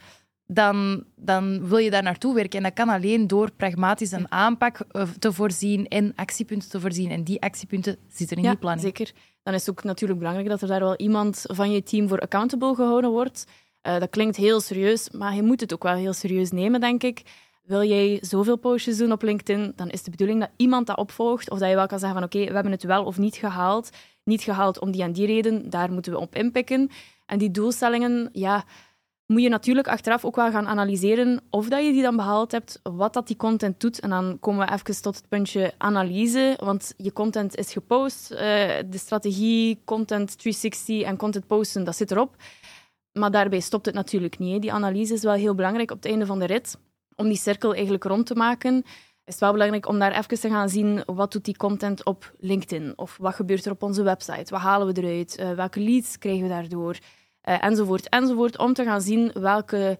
Dan, 0.48 1.04
dan 1.16 1.68
wil 1.68 1.78
je 1.78 1.90
daar 1.90 2.04
naartoe 2.04 2.34
werken. 2.34 2.58
En 2.58 2.64
dat 2.64 2.74
kan 2.74 2.90
alleen 2.90 3.28
door 3.28 3.52
pragmatisch 3.52 4.12
een 4.12 4.32
aanpak 4.32 4.80
eh, 4.80 5.10
te 5.20 5.34
voorzien 5.34 5.88
en 5.88 6.14
actiepunten 6.16 6.70
te 6.70 6.80
voorzien. 6.80 7.12
En 7.12 7.24
die 7.24 7.42
actiepunten 7.42 7.98
zitten 8.08 8.38
in 8.38 8.44
ja, 8.44 8.50
die 8.50 8.60
planning. 8.60 8.86
zeker. 8.86 9.14
Dan 9.44 9.54
is 9.54 9.66
het 9.66 9.70
ook 9.70 9.84
natuurlijk 9.84 10.20
belangrijk 10.20 10.50
dat 10.50 10.62
er 10.62 10.68
daar 10.68 10.80
wel 10.80 10.96
iemand 10.96 11.42
van 11.44 11.72
je 11.72 11.84
team 11.84 12.08
voor 12.08 12.20
accountable 12.20 12.75
gehouden 12.75 13.10
wordt. 13.10 13.46
Eh, 13.82 14.00
dat 14.00 14.10
klinkt 14.10 14.36
heel 14.36 14.60
serieus, 14.60 15.10
maar 15.10 15.36
je 15.36 15.44
moet 15.44 15.62
het 15.62 15.74
ook 15.74 15.84
wel 15.84 15.96
heel 15.96 16.14
serieus 16.14 16.52
nemen, 16.52 16.80
denk 16.80 17.04
ik. 17.04 17.22
Wil 17.64 17.84
jij 17.84 18.18
zoveel 18.22 18.56
postjes 18.56 18.98
doen 18.98 19.12
op 19.12 19.22
LinkedIn, 19.22 19.74
dan 19.75 19.90
is 19.90 20.04
de 20.04 20.12
bedoeling 20.12 20.40
dat 20.40 20.50
iemand 20.56 20.88
dat 20.88 20.98
opvolgt. 20.98 21.50
Of 21.50 21.60
dat 21.60 21.70
je 21.70 21.75
wel 21.75 21.88
kan 21.88 22.00
zeggen 22.00 22.18
van 22.18 22.28
oké, 22.28 22.46
we 22.46 22.54
hebben 22.54 22.72
het 22.72 22.84
wel 22.84 23.04
of 23.06 23.18
niet 23.18 23.36
gehaald. 23.36 23.90
Niet 24.24 24.42
gehaald 24.42 24.80
om 24.80 24.92
die 24.92 25.02
en 25.02 25.12
die 25.12 25.25
reden, 25.25 25.70
daar 25.70 25.92
moeten 25.92 26.12
we 26.12 26.20
op 26.20 26.36
inpikken. 26.36 26.90
En 27.25 27.38
die 27.38 27.52
doelstellingen, 27.52 28.30
ja, 28.32 28.66
moet 29.27 29.41
je 29.41 29.50
natuurlijk 29.50 29.88
achteraf 29.88 30.25
ook 30.25 30.36
wel 30.36 30.51
gaan 30.51 30.67
analyseren 30.67 31.41
of 31.50 31.67
dat 31.70 31.86
je 31.86 31.91
die 31.91 32.01
dan 32.01 32.15
behaald 32.15 32.51
hebt, 32.51 32.79
wat 32.84 33.13
dat 33.13 33.27
die 33.27 33.36
content 33.36 33.79
doet. 33.79 34.00
En 34.00 34.10
dan 34.10 34.38
komen 34.39 34.67
we 34.67 34.74
even 34.74 35.01
tot 35.01 35.15
het 35.15 35.29
puntje 35.29 35.74
analyse, 35.77 36.58
want 36.63 36.94
je 36.98 37.13
content 37.13 37.55
is 37.55 37.72
gepost. 37.72 38.32
eh, 38.32 38.38
de 38.86 38.98
strategie, 38.98 39.82
content 39.86 40.38
360 40.38 41.01
en 41.01 41.17
content 41.17 41.48
posten, 41.48 41.84
dat 41.84 41.96
zit 41.96 42.12
erop. 42.12 42.36
Maar 43.12 43.32
daarbij 43.32 43.60
stopt 43.60 43.86
het 43.86 43.96
natuurlijk 43.96 44.39
niet. 44.39 44.53
hè. 44.53 44.60
Die 44.60 44.74
analyse 44.74 45.13
is 45.13 45.24
wel 45.24 45.34
heel 45.34 45.55
belangrijk 45.55 45.91
op 45.91 45.98
het 45.98 46.05
einde 46.05 46.25
van 46.25 46.39
de 46.39 46.46
rit. 46.46 46.77
Om 47.15 47.27
die 47.27 47.38
cirkel 47.38 47.74
eigenlijk 47.74 48.03
rond 48.03 48.25
te 48.25 48.36
maken, 48.36 48.84
is 49.25 49.34
het 49.34 49.39
wel 49.39 49.51
belangrijk 49.51 49.88
om 49.88 50.00
daar 50.00 50.17
even 50.17 50.39
te 50.39 50.50
gaan 50.50 50.70
zien 50.70 51.03
wat 51.05 51.32
doet 51.32 51.46
die 51.46 51.58
content 51.58 52.05
op 52.05 52.34
LinkedIn? 52.39 52.94
Of 52.96 53.17
wat 53.17 53.36
gebeurt 53.36 53.65
er 53.65 53.72
op 53.72 53.84
onze 53.84 54.03
website? 54.03 54.51
Wat 54.51 54.62
halen 54.62 54.94
we 54.94 55.01
eruit? 55.01 55.36
Eh, 55.36 55.51
welke 55.51 55.79
leads 55.79 56.17
krijgen 56.17 56.44
we 56.44 56.50
daardoor? 56.50 56.98
Eh, 57.46 57.64
enzovoort, 57.64 58.10
enzovoort. 58.10 58.58
Om 58.58 58.74
te 58.74 58.84
gaan 58.84 59.02
zien 59.02 59.32
welke 59.34 60.00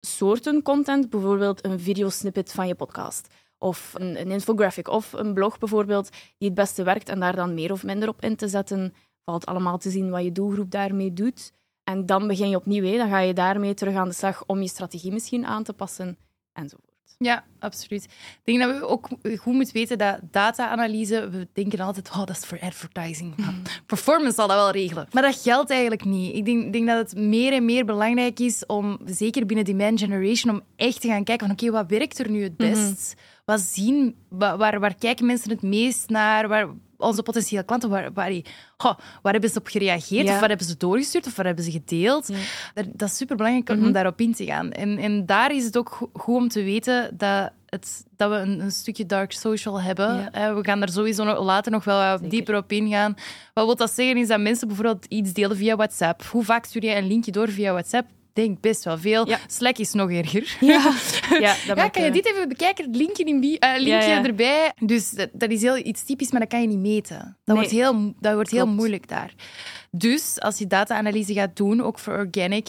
soorten 0.00 0.62
content, 0.62 1.10
bijvoorbeeld 1.10 1.64
een 1.64 1.80
videosnippet 1.80 2.52
van 2.52 2.66
je 2.66 2.74
podcast, 2.74 3.28
of 3.58 3.92
een, 3.94 4.20
een 4.20 4.30
infographic, 4.30 4.88
of 4.88 5.12
een 5.12 5.34
blog 5.34 5.58
bijvoorbeeld, 5.58 6.10
die 6.10 6.48
het 6.48 6.54
beste 6.54 6.82
werkt 6.82 7.08
en 7.08 7.20
daar 7.20 7.36
dan 7.36 7.54
meer 7.54 7.72
of 7.72 7.84
minder 7.84 8.08
op 8.08 8.22
in 8.22 8.36
te 8.36 8.48
zetten, 8.48 8.94
valt 9.24 9.46
allemaal 9.46 9.78
te 9.78 9.90
zien 9.90 10.10
wat 10.10 10.22
je 10.22 10.32
doelgroep 10.32 10.70
daarmee 10.70 11.12
doet. 11.12 11.52
En 11.84 12.06
dan 12.06 12.26
begin 12.26 12.48
je 12.48 12.56
opnieuw. 12.56 12.84
Hè. 12.84 12.96
Dan 12.96 13.08
ga 13.08 13.18
je 13.18 13.34
daarmee 13.34 13.74
terug 13.74 13.94
aan 13.94 14.08
de 14.08 14.14
slag 14.14 14.44
om 14.46 14.60
je 14.60 14.68
strategie 14.68 15.12
misschien 15.12 15.46
aan 15.46 15.62
te 15.62 15.72
passen, 15.72 16.18
enzovoort. 16.52 16.95
Ja, 17.18 17.44
absoluut. 17.58 18.04
Ik 18.04 18.40
denk 18.44 18.60
dat 18.60 18.78
we 18.78 18.86
ook 18.86 19.08
goed 19.38 19.54
moeten 19.54 19.74
weten 19.74 19.98
dat 19.98 20.18
data-analyse, 20.30 21.28
we 21.28 21.48
denken 21.52 21.80
altijd, 21.80 22.10
oh, 22.10 22.18
dat 22.18 22.30
is 22.30 22.44
voor 22.44 22.60
advertising. 22.60 23.34
Ja, 23.36 23.54
Performance 23.86 24.34
zal 24.34 24.48
dat 24.48 24.56
wel 24.56 24.70
regelen. 24.70 25.08
Maar 25.12 25.22
dat 25.22 25.42
geldt 25.42 25.70
eigenlijk 25.70 26.04
niet. 26.04 26.34
Ik 26.34 26.44
denk, 26.44 26.72
denk 26.72 26.86
dat 26.86 26.98
het 27.10 27.18
meer 27.18 27.52
en 27.52 27.64
meer 27.64 27.84
belangrijk 27.84 28.38
is 28.38 28.66
om, 28.66 28.98
zeker 29.04 29.46
binnen 29.46 29.64
demand 29.64 30.00
generation, 30.00 30.54
om 30.54 30.62
echt 30.76 31.00
te 31.00 31.08
gaan 31.08 31.24
kijken 31.24 31.46
van, 31.46 31.56
oké, 31.56 31.70
wat 31.70 31.90
werkt 31.90 32.18
er 32.18 32.30
nu 32.30 32.42
het 32.42 32.56
best? 32.56 33.14
Wat 33.46 33.60
zien, 33.60 34.14
wa- 34.28 34.56
waar, 34.56 34.80
waar 34.80 34.94
kijken 34.94 35.26
mensen 35.26 35.50
het 35.50 35.62
meest 35.62 36.08
naar? 36.08 36.48
Waar, 36.48 36.68
onze 36.96 37.22
potentiële 37.22 37.64
klanten, 37.64 37.90
waar, 37.90 38.12
waar, 38.12 38.32
goh, 38.76 38.98
waar 39.22 39.32
hebben 39.32 39.50
ze 39.50 39.58
op 39.58 39.66
gereageerd? 39.66 40.26
Ja. 40.26 40.32
Of 40.34 40.40
waar 40.40 40.48
hebben 40.48 40.66
ze 40.66 40.76
doorgestuurd? 40.76 41.26
Of 41.26 41.36
waar 41.36 41.46
hebben 41.46 41.64
ze 41.64 41.70
gedeeld? 41.70 42.28
Ja. 42.28 42.36
Dat, 42.74 42.86
dat 42.92 43.08
is 43.08 43.16
superbelangrijk 43.16 43.70
om 43.80 43.92
daarop 43.92 44.20
in 44.20 44.34
te 44.34 44.44
gaan. 44.44 44.72
En, 44.72 44.98
en 44.98 45.26
daar 45.26 45.54
is 45.54 45.64
het 45.64 45.76
ook 45.76 45.88
go- 45.88 46.10
goed 46.12 46.36
om 46.36 46.48
te 46.48 46.62
weten 46.62 47.16
dat, 47.16 47.50
het, 47.66 48.04
dat 48.16 48.30
we 48.30 48.36
een, 48.36 48.60
een 48.60 48.70
stukje 48.70 49.06
dark 49.06 49.32
social 49.32 49.80
hebben. 49.80 50.30
Ja. 50.32 50.54
We 50.54 50.64
gaan 50.64 50.78
daar 50.80 50.88
sowieso 50.90 51.24
later 51.42 51.72
nog 51.72 51.84
wel 51.84 51.98
wat 51.98 52.12
Zeker. 52.20 52.30
dieper 52.30 52.56
op 52.56 52.72
ingaan. 52.72 53.14
Wat 53.54 53.64
wil 53.64 53.76
dat 53.76 53.92
zeggen 53.92 54.16
is 54.16 54.28
dat 54.28 54.40
mensen 54.40 54.66
bijvoorbeeld 54.68 55.04
iets 55.04 55.32
delen 55.32 55.56
via 55.56 55.76
WhatsApp. 55.76 56.22
Hoe 56.24 56.44
vaak 56.44 56.64
stuur 56.64 56.84
je 56.84 56.94
een 56.94 57.06
linkje 57.06 57.32
door 57.32 57.48
via 57.48 57.72
WhatsApp? 57.72 58.08
Denk 58.36 58.60
best 58.60 58.84
wel 58.84 58.98
veel. 58.98 59.28
Slack 59.46 59.78
is 59.78 59.92
nog 59.92 60.10
erger. 60.10 60.56
Ja, 60.60 60.92
ja, 61.46 61.54
dat 61.66 61.76
ja 61.76 61.88
kan 61.88 62.04
je 62.04 62.10
dit 62.10 62.26
even 62.26 62.48
bekijken? 62.48 62.84
Het 62.84 62.96
linkje, 62.96 63.24
in 63.24 63.44
uh, 63.44 63.58
linkje 63.76 64.20
erbij. 64.22 64.72
Dus 64.78 65.10
dat, 65.32 65.50
is 65.50 65.62
heel 65.62 65.76
iets 65.76 66.04
typisch, 66.04 66.30
maar 66.30 66.40
dat 66.40 66.48
kan 66.48 66.60
je 66.60 66.66
niet 66.66 66.78
meten. 66.78 67.36
Dat 67.44 67.56
wordt 67.56 67.70
heel, 67.70 68.14
dat 68.20 68.34
wordt 68.34 68.50
heel 68.50 68.66
moeilijk 68.66 69.08
daar. 69.08 69.34
Dus 69.90 70.40
als 70.40 70.58
je 70.58 70.66
data-analyse 70.66 71.32
gaat 71.32 71.56
doen, 71.56 71.82
ook 71.82 71.98
voor 71.98 72.14
organic, 72.14 72.68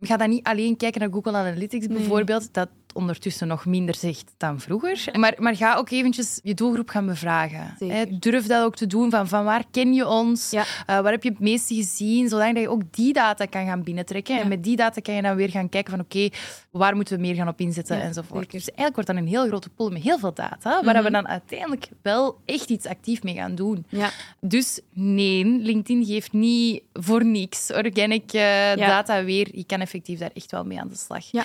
ga 0.00 0.16
dan 0.16 0.28
niet 0.28 0.44
alleen 0.44 0.76
kijken 0.76 1.00
naar 1.00 1.12
Google 1.12 1.36
Analytics 1.36 1.86
bijvoorbeeld. 1.86 2.54
Dat 2.54 2.68
ondertussen 2.96 3.48
nog 3.48 3.66
minder 3.66 3.94
zegt 3.94 4.34
dan 4.36 4.60
vroeger. 4.60 5.08
Maar, 5.12 5.34
maar 5.38 5.56
ga 5.56 5.74
ook 5.74 5.90
eventjes 5.90 6.40
je 6.42 6.54
doelgroep 6.54 6.88
gaan 6.88 7.06
bevragen. 7.06 7.74
Hè. 7.78 8.18
Durf 8.18 8.46
dat 8.46 8.64
ook 8.64 8.76
te 8.76 8.86
doen. 8.86 9.10
Van, 9.10 9.28
van 9.28 9.44
waar 9.44 9.64
ken 9.70 9.94
je 9.94 10.08
ons? 10.08 10.50
Ja. 10.50 10.60
Uh, 10.60 10.66
waar 10.86 11.12
heb 11.12 11.22
je 11.22 11.28
het 11.28 11.40
meeste 11.40 11.74
gezien? 11.74 12.28
Zodat 12.28 12.56
je 12.56 12.68
ook 12.68 12.82
die 12.90 13.12
data 13.12 13.44
kan 13.44 13.66
gaan 13.66 13.82
binnentrekken. 13.82 14.40
En 14.40 14.48
met 14.48 14.64
die 14.64 14.76
data 14.76 15.00
kan 15.00 15.14
je 15.14 15.22
dan 15.22 15.36
weer 15.36 15.50
gaan 15.50 15.68
kijken 15.68 15.90
van 15.90 16.00
oké, 16.00 16.28
waar 16.70 16.94
moeten 16.94 17.16
we 17.16 17.20
meer 17.20 17.34
gaan 17.34 17.48
op 17.48 17.60
inzetten 17.60 18.00
enzovoort. 18.00 18.50
Dus 18.50 18.64
eigenlijk 18.64 18.94
wordt 18.94 19.08
dan 19.08 19.16
een 19.16 19.26
heel 19.26 19.46
grote 19.46 19.68
pool 19.68 19.90
met 19.90 20.02
heel 20.02 20.18
veel 20.18 20.34
data, 20.34 20.82
waar 20.84 20.94
we 20.94 21.00
mhm. 21.00 21.12
dan 21.12 21.28
uiteindelijk 21.28 21.88
wel 22.02 22.38
echt 22.44 22.70
iets 22.70 22.86
actief 22.86 23.22
mee 23.22 23.34
gaan 23.34 23.54
doen. 23.54 23.86
Ja. 23.88 24.10
Dus 24.40 24.80
nee, 24.92 25.44
LinkedIn 25.44 26.04
geeft 26.04 26.32
niet 26.32 26.55
voor 26.92 27.24
niks 27.24 27.72
organic 27.72 28.32
uh, 28.32 28.40
data 28.76 29.24
weer. 29.24 29.48
Je 29.52 29.64
kan 29.64 29.80
effectief 29.80 30.18
daar 30.18 30.30
echt 30.34 30.50
wel 30.50 30.64
mee 30.64 30.80
aan 30.80 30.88
de 30.88 30.96
slag. 30.96 31.32
Uh, 31.32 31.42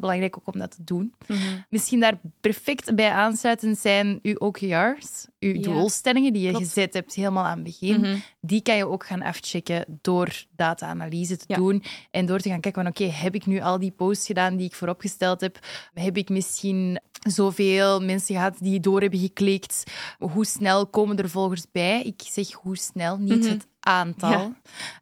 belangrijk 0.00 0.36
ook 0.36 0.54
om 0.54 0.60
dat 0.60 0.70
te 0.70 0.84
doen. 0.84 1.14
Mhm. 1.26 1.38
Misschien 1.68 2.00
daar 2.00 2.20
perfect 2.40 2.94
bij 2.94 3.10
aansluiten 3.10 3.76
zijn 3.76 4.18
uw 4.22 4.34
OKR's, 4.34 5.26
uw 5.38 5.60
doelstellingen 5.60 6.32
die 6.32 6.46
je 6.46 6.54
gezet 6.54 6.94
hebt 6.94 7.14
helemaal 7.14 7.44
aan 7.44 7.64
het 7.64 7.64
begin. 7.64 8.00
Mhm. 8.00 8.16
Die 8.40 8.62
kan 8.62 8.76
je 8.76 8.88
ook 8.88 9.06
gaan 9.06 9.22
afchecken 9.22 9.84
door 10.02 10.44
data-analyse 10.56 11.36
te 11.36 11.54
doen 11.54 11.82
en 12.10 12.26
door 12.26 12.38
te 12.38 12.48
gaan 12.48 12.60
kijken 12.60 12.82
van 12.82 12.90
oké, 12.90 13.04
heb 13.04 13.34
ik 13.34 13.46
nu 13.46 13.60
al 13.60 13.78
die 13.78 13.90
posts 13.90 14.26
gedaan 14.26 14.56
die 14.56 14.66
ik 14.66 14.74
vooropgesteld 14.74 15.40
heb? 15.40 15.58
Heb 15.94 16.16
ik 16.16 16.28
misschien 16.28 17.00
zoveel 17.24 18.00
mensen 18.00 18.34
gehad 18.34 18.56
die 18.58 18.80
door 18.80 19.00
hebben 19.00 19.18
geklikt? 19.18 19.84
Hoe 20.18 20.46
snel 20.46 20.86
komen 20.86 21.16
er 21.16 21.30
volgers 21.30 21.64
bij? 21.72 22.02
Ik 22.02 22.22
zeg 22.24 22.52
hoe 22.52 22.76
snel, 22.76 23.18
niet 23.18 23.40
mhm. 23.40 23.48
het 23.48 23.66
aantal. 23.80 24.52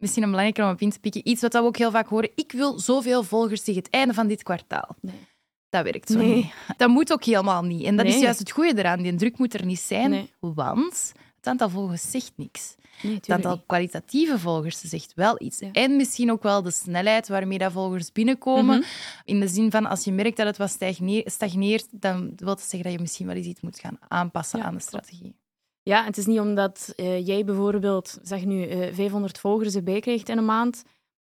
Misschien 0.00 0.22
een 0.22 0.30
belangrijker 0.30 0.64
om 0.64 0.70
op 0.70 0.80
in 0.80 0.90
te 0.90 1.00
pikken. 1.00 1.28
Iets 1.28 1.42
wat 1.42 1.52
we 1.52 1.62
ook 1.62 1.76
heel 1.76 1.90
vaak 1.90 2.08
horen. 2.08 2.30
Ik 2.34 2.52
wil 2.52 2.78
zoveel 2.78 3.22
volgers 3.22 3.60
tegen 3.62 3.82
het 3.82 3.90
einde 3.90 4.14
van 4.14 4.26
dit 4.26 4.42
kwartaal. 4.42 4.96
Nee. 5.00 5.30
Dat 5.68 5.84
werkt 5.84 6.10
zo 6.10 6.18
niet. 6.18 6.52
Dat 6.76 6.88
moet 6.88 7.12
ook 7.12 7.24
helemaal 7.24 7.62
niet. 7.62 7.84
En 7.84 7.96
dat 7.96 8.06
is 8.06 8.20
juist 8.20 8.38
het 8.38 8.50
goede 8.50 8.78
eraan. 8.78 9.02
Die 9.02 9.14
druk 9.14 9.38
moet 9.38 9.54
er 9.54 9.64
niet 9.64 9.80
zijn, 9.80 10.28
want 10.40 11.12
het 11.42 11.50
aantal 11.50 11.68
volgers 11.68 12.10
zegt 12.10 12.32
niks. 12.36 12.74
het 13.00 13.30
aantal 13.30 13.62
kwalitatieve 13.66 14.38
volgers 14.38 14.80
zegt 14.80 15.14
wel 15.14 15.34
iets. 15.38 15.60
En 15.72 15.96
misschien 15.96 16.30
ook 16.32 16.42
wel 16.42 16.62
de 16.62 16.70
snelheid 16.70 17.28
waarmee 17.28 17.58
dat 17.58 17.72
volgers 17.72 18.12
binnenkomen. 18.12 18.78
Mhm. 18.78 18.88
In 19.24 19.40
de 19.40 19.48
zin 19.48 19.70
van, 19.70 19.86
als 19.86 20.04
je 20.04 20.12
merkt 20.12 20.36
dat 20.36 20.46
het 20.46 20.56
wat 20.56 20.78
stagneert, 21.24 21.86
dan 21.90 22.32
wil 22.36 22.46
dat 22.46 22.60
zeggen 22.60 22.82
dat 22.82 22.92
je 22.92 22.98
misschien 22.98 23.26
wel 23.26 23.36
eens 23.36 23.46
iets 23.46 23.60
moet 23.60 23.78
gaan 23.78 23.98
aanpassen 24.08 24.62
aan 24.62 24.74
de 24.74 24.80
strategie. 24.80 25.34
Ja, 25.82 26.04
het 26.04 26.16
is 26.16 26.26
niet 26.26 26.40
omdat 26.40 26.92
uh, 26.96 27.26
jij 27.26 27.44
bijvoorbeeld, 27.44 28.18
zeg 28.22 28.44
nu, 28.44 28.66
uh, 28.66 28.88
eh, 28.88 28.94
500 28.94 29.38
volgers 29.38 29.74
erbij 29.74 30.00
krijgt 30.00 30.28
in 30.28 30.38
een 30.38 30.44
maand, 30.44 30.82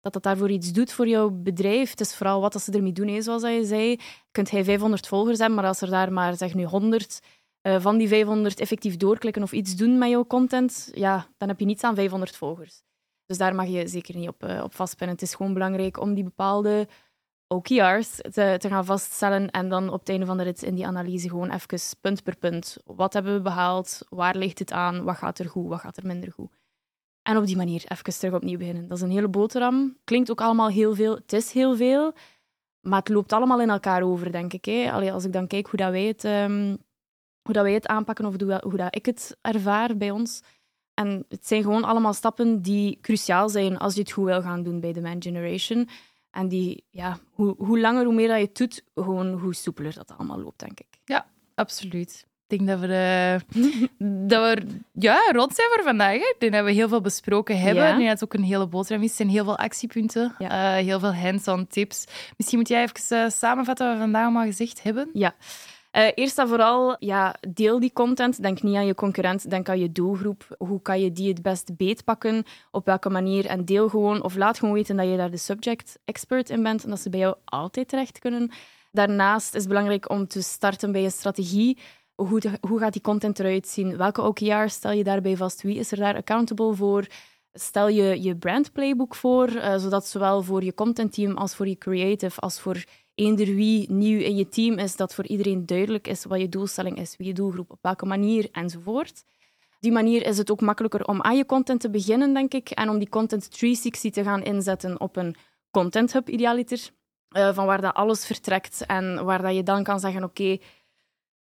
dat 0.01 0.13
dat 0.13 0.23
daarvoor 0.23 0.51
iets 0.51 0.71
doet 0.71 0.91
voor 0.91 1.07
jouw 1.07 1.29
bedrijf. 1.29 1.89
Het 1.89 1.99
is 1.99 2.15
vooral 2.15 2.41
wat 2.41 2.61
ze 2.61 2.71
ermee 2.71 2.91
doen, 2.91 3.21
zoals 3.21 3.41
je 3.41 3.65
zei. 3.65 3.99
Kunt 4.31 4.49
hij 4.51 4.63
500 4.63 5.07
volgers 5.07 5.37
hebben, 5.37 5.55
maar 5.55 5.67
als 5.67 5.81
er 5.81 5.89
daar 5.89 6.13
maar 6.13 6.35
zeg 6.35 6.53
nu 6.53 6.63
100 6.63 7.19
eh, 7.63 7.81
van 7.81 7.97
die 7.97 8.07
500 8.07 8.59
effectief 8.59 8.97
doorklikken 8.97 9.43
of 9.43 9.51
iets 9.51 9.75
doen 9.75 9.97
met 9.97 10.09
jouw 10.09 10.25
content, 10.25 10.91
ja, 10.93 11.27
dan 11.37 11.47
heb 11.47 11.59
je 11.59 11.65
niets 11.65 11.83
aan 11.83 11.95
500 11.95 12.35
volgers. 12.35 12.83
Dus 13.25 13.37
daar 13.37 13.55
mag 13.55 13.67
je 13.67 13.87
zeker 13.87 14.15
niet 14.15 14.27
op, 14.27 14.43
uh, 14.43 14.63
op 14.63 14.75
vastpinnen. 14.75 15.15
Het 15.15 15.25
is 15.25 15.35
gewoon 15.35 15.53
belangrijk 15.53 15.99
om 15.99 16.13
die 16.13 16.23
bepaalde 16.23 16.87
OKR's 17.47 18.15
te, 18.15 18.55
te, 18.57 18.67
gaan 18.69 18.85
vaststellen 18.85 19.51
en 19.51 19.69
dan 19.69 19.89
op 19.89 19.99
het 19.99 20.09
einde 20.09 20.25
van 20.25 20.37
de 20.37 20.43
rit 20.43 20.63
in 20.63 20.75
die 20.75 20.87
analyse 20.87 21.29
gewoon 21.29 21.51
even 21.51 21.97
punt 22.01 22.23
per 22.23 22.37
punt. 22.37 22.77
Wat 22.85 23.13
hebben 23.13 23.33
we 23.33 23.41
behaald? 23.41 24.05
Waar 24.09 24.35
ligt 24.35 24.59
het 24.59 24.71
aan? 24.71 25.03
Wat 25.03 25.17
gaat 25.17 25.39
er 25.39 25.49
goed? 25.49 25.67
Wat 25.67 25.79
gaat 25.79 25.97
er 25.97 26.05
minder 26.05 26.31
goed? 26.31 26.51
En 27.21 27.37
op 27.37 27.45
die 27.45 27.57
manier 27.57 27.83
even 27.87 28.19
terug 28.19 28.33
opnieuw 28.33 28.57
beginnen. 28.57 28.87
Dat 28.87 28.97
is 28.97 29.03
een 29.03 29.11
hele 29.11 29.27
boterham. 29.27 29.97
Klinkt 30.03 30.31
ook 30.31 30.41
allemaal 30.41 30.69
heel 30.69 30.95
veel. 30.95 31.15
Het 31.15 31.33
is 31.33 31.51
heel 31.51 31.75
veel. 31.75 32.13
Maar 32.81 32.99
het 32.99 33.09
loopt 33.09 33.33
allemaal 33.33 33.61
in 33.61 33.69
elkaar 33.69 34.03
over, 34.03 34.31
denk 34.31 34.53
ik. 34.53 34.65
Hè. 34.65 34.91
Allee, 34.91 35.11
als 35.11 35.25
ik 35.25 35.33
dan 35.33 35.47
kijk 35.47 35.67
hoe, 35.67 35.79
dat 35.79 35.91
wij, 35.91 36.05
het, 36.05 36.23
um, 36.23 36.77
hoe 37.43 37.53
dat 37.53 37.63
wij 37.63 37.73
het 37.73 37.87
aanpakken 37.87 38.25
of 38.25 38.35
hoe, 38.39 38.61
hoe 38.63 38.77
dat 38.77 38.95
ik 38.95 39.05
het 39.05 39.37
ervaar 39.41 39.97
bij 39.97 40.11
ons. 40.11 40.41
En 40.93 41.25
het 41.29 41.47
zijn 41.47 41.61
gewoon 41.61 41.83
allemaal 41.83 42.13
stappen 42.13 42.61
die 42.61 42.97
cruciaal 43.01 43.49
zijn 43.49 43.77
als 43.77 43.93
je 43.93 43.99
het 43.99 44.11
goed 44.11 44.25
wil 44.25 44.41
gaan 44.41 44.63
doen 44.63 44.79
bij 44.79 44.93
de 44.93 45.01
Man 45.01 45.21
Generation. 45.21 45.89
En 46.31 46.47
die, 46.47 46.83
ja, 46.89 47.17
hoe, 47.31 47.55
hoe 47.57 47.79
langer, 47.79 48.05
hoe 48.05 48.13
meer 48.13 48.27
dat 48.27 48.37
je 48.37 48.43
het 48.43 48.57
doet, 48.57 48.83
gewoon 48.95 49.31
hoe 49.31 49.55
soepeler 49.55 49.93
dat 49.93 50.13
allemaal 50.17 50.39
loopt, 50.39 50.59
denk 50.59 50.79
ik. 50.79 50.87
Ja, 51.05 51.25
absoluut. 51.55 52.25
Ik 52.47 52.57
denk 52.57 52.69
dat 52.69 52.79
we, 52.79 52.87
uh, 53.57 54.27
dat 54.29 54.53
we 54.53 54.65
ja, 54.91 55.19
rond 55.31 55.55
zijn 55.55 55.69
voor 55.73 55.83
vandaag. 55.83 56.15
Ik 56.15 56.35
denk 56.39 56.53
dat 56.53 56.65
we 56.65 56.71
heel 56.71 56.87
veel 56.87 57.01
besproken 57.01 57.59
hebben. 57.59 57.83
Ja. 57.83 57.97
Dat 57.97 58.07
het 58.07 58.23
ook 58.23 58.33
een 58.33 58.43
hele 58.43 58.67
boterham 58.67 59.03
is. 59.03 59.09
Er 59.09 59.15
zijn 59.15 59.29
heel 59.29 59.43
veel 59.43 59.57
actiepunten, 59.57 60.35
uh, 60.39 60.73
heel 60.73 60.99
veel 60.99 61.13
hands-on 61.13 61.67
tips. 61.67 62.05
Misschien 62.37 62.57
moet 62.59 62.67
jij 62.67 62.81
even 62.83 63.17
uh, 63.17 63.29
samenvatten 63.29 63.85
wat 63.85 63.95
we 63.95 64.01
vandaag 64.01 64.23
allemaal 64.23 64.45
gezegd 64.45 64.83
hebben. 64.83 65.09
Ja. 65.13 65.35
Eerst 65.93 66.39
en 66.39 66.47
vooral, 66.47 66.95
ja, 66.99 67.35
deel 67.49 67.79
die 67.79 67.93
content. 67.93 68.41
Denk 68.41 68.61
niet 68.61 68.75
aan 68.75 68.85
je 68.85 68.95
concurrent, 68.95 69.49
denk 69.49 69.69
aan 69.69 69.79
je 69.79 69.91
doelgroep. 69.91 70.55
Hoe 70.57 70.81
kan 70.81 71.01
je 71.01 71.11
die 71.11 71.27
het 71.29 71.41
best 71.41 71.77
beetpakken? 71.77 72.43
Op 72.71 72.85
welke 72.85 73.09
manier? 73.09 73.45
En 73.45 73.65
deel 73.65 73.89
gewoon, 73.89 74.23
of 74.23 74.35
laat 74.35 74.59
gewoon 74.59 74.73
weten 74.73 74.95
dat 74.95 75.09
je 75.09 75.17
daar 75.17 75.31
de 75.31 75.37
subject 75.37 75.99
expert 76.05 76.49
in 76.49 76.63
bent 76.63 76.83
en 76.83 76.89
dat 76.89 76.99
ze 76.99 77.09
bij 77.09 77.19
jou 77.19 77.35
altijd 77.45 77.87
terecht 77.87 78.19
kunnen. 78.19 78.51
Daarnaast 78.91 79.53
is 79.53 79.59
het 79.59 79.67
belangrijk 79.67 80.09
om 80.09 80.27
te 80.27 80.41
starten 80.41 80.91
bij 80.91 81.01
je 81.01 81.09
strategie 81.09 81.77
hoe, 82.15 82.41
hoe 82.61 82.79
gaat 82.79 82.93
die 82.93 83.01
content 83.01 83.39
eruit 83.39 83.67
zien? 83.67 83.97
Welke 83.97 84.21
OKR 84.21 84.67
stel 84.67 84.91
je 84.91 85.03
daarbij 85.03 85.37
vast? 85.37 85.61
Wie 85.61 85.77
is 85.77 85.91
er 85.91 85.97
daar 85.97 86.15
accountable 86.15 86.73
voor? 86.73 87.07
Stel 87.53 87.87
je 87.87 88.21
je 88.21 88.37
brand 88.37 88.71
playbook 88.71 89.15
voor, 89.15 89.49
uh, 89.49 89.77
zodat 89.77 90.07
zowel 90.07 90.41
voor 90.41 90.63
je 90.63 90.73
contentteam 90.73 91.37
als 91.37 91.55
voor 91.55 91.67
je 91.67 91.77
creative, 91.77 92.39
als 92.39 92.59
voor 92.59 92.83
eender 93.15 93.45
wie 93.45 93.91
nieuw 93.91 94.19
in 94.19 94.35
je 94.35 94.49
team 94.49 94.77
is, 94.77 94.95
dat 94.95 95.13
voor 95.13 95.27
iedereen 95.27 95.65
duidelijk 95.65 96.07
is 96.07 96.23
wat 96.23 96.39
je 96.39 96.49
doelstelling 96.49 96.97
is, 96.97 97.17
wie 97.17 97.27
je 97.27 97.33
doelgroep, 97.33 97.71
op 97.71 97.79
welke 97.81 98.05
manier 98.05 98.49
enzovoort. 98.51 99.23
Die 99.79 99.91
manier 99.91 100.25
is 100.25 100.37
het 100.37 100.51
ook 100.51 100.61
makkelijker 100.61 101.05
om 101.05 101.21
aan 101.21 101.37
je 101.37 101.45
content 101.45 101.81
te 101.81 101.89
beginnen, 101.89 102.33
denk 102.33 102.53
ik, 102.53 102.69
en 102.69 102.89
om 102.89 102.99
die 102.99 103.09
content 103.09 103.51
360 103.51 104.11
te 104.11 104.23
gaan 104.23 104.43
inzetten 104.43 104.99
op 104.99 105.15
een 105.15 105.35
content 105.71 106.13
hub 106.13 106.29
idealiter, 106.29 106.89
uh, 107.37 107.53
van 107.53 107.65
waar 107.65 107.81
dat 107.81 107.93
alles 107.93 108.25
vertrekt 108.25 108.85
en 108.85 109.25
waar 109.25 109.41
dat 109.41 109.55
je 109.55 109.63
dan 109.63 109.83
kan 109.83 109.99
zeggen, 109.99 110.23
oké, 110.23 110.57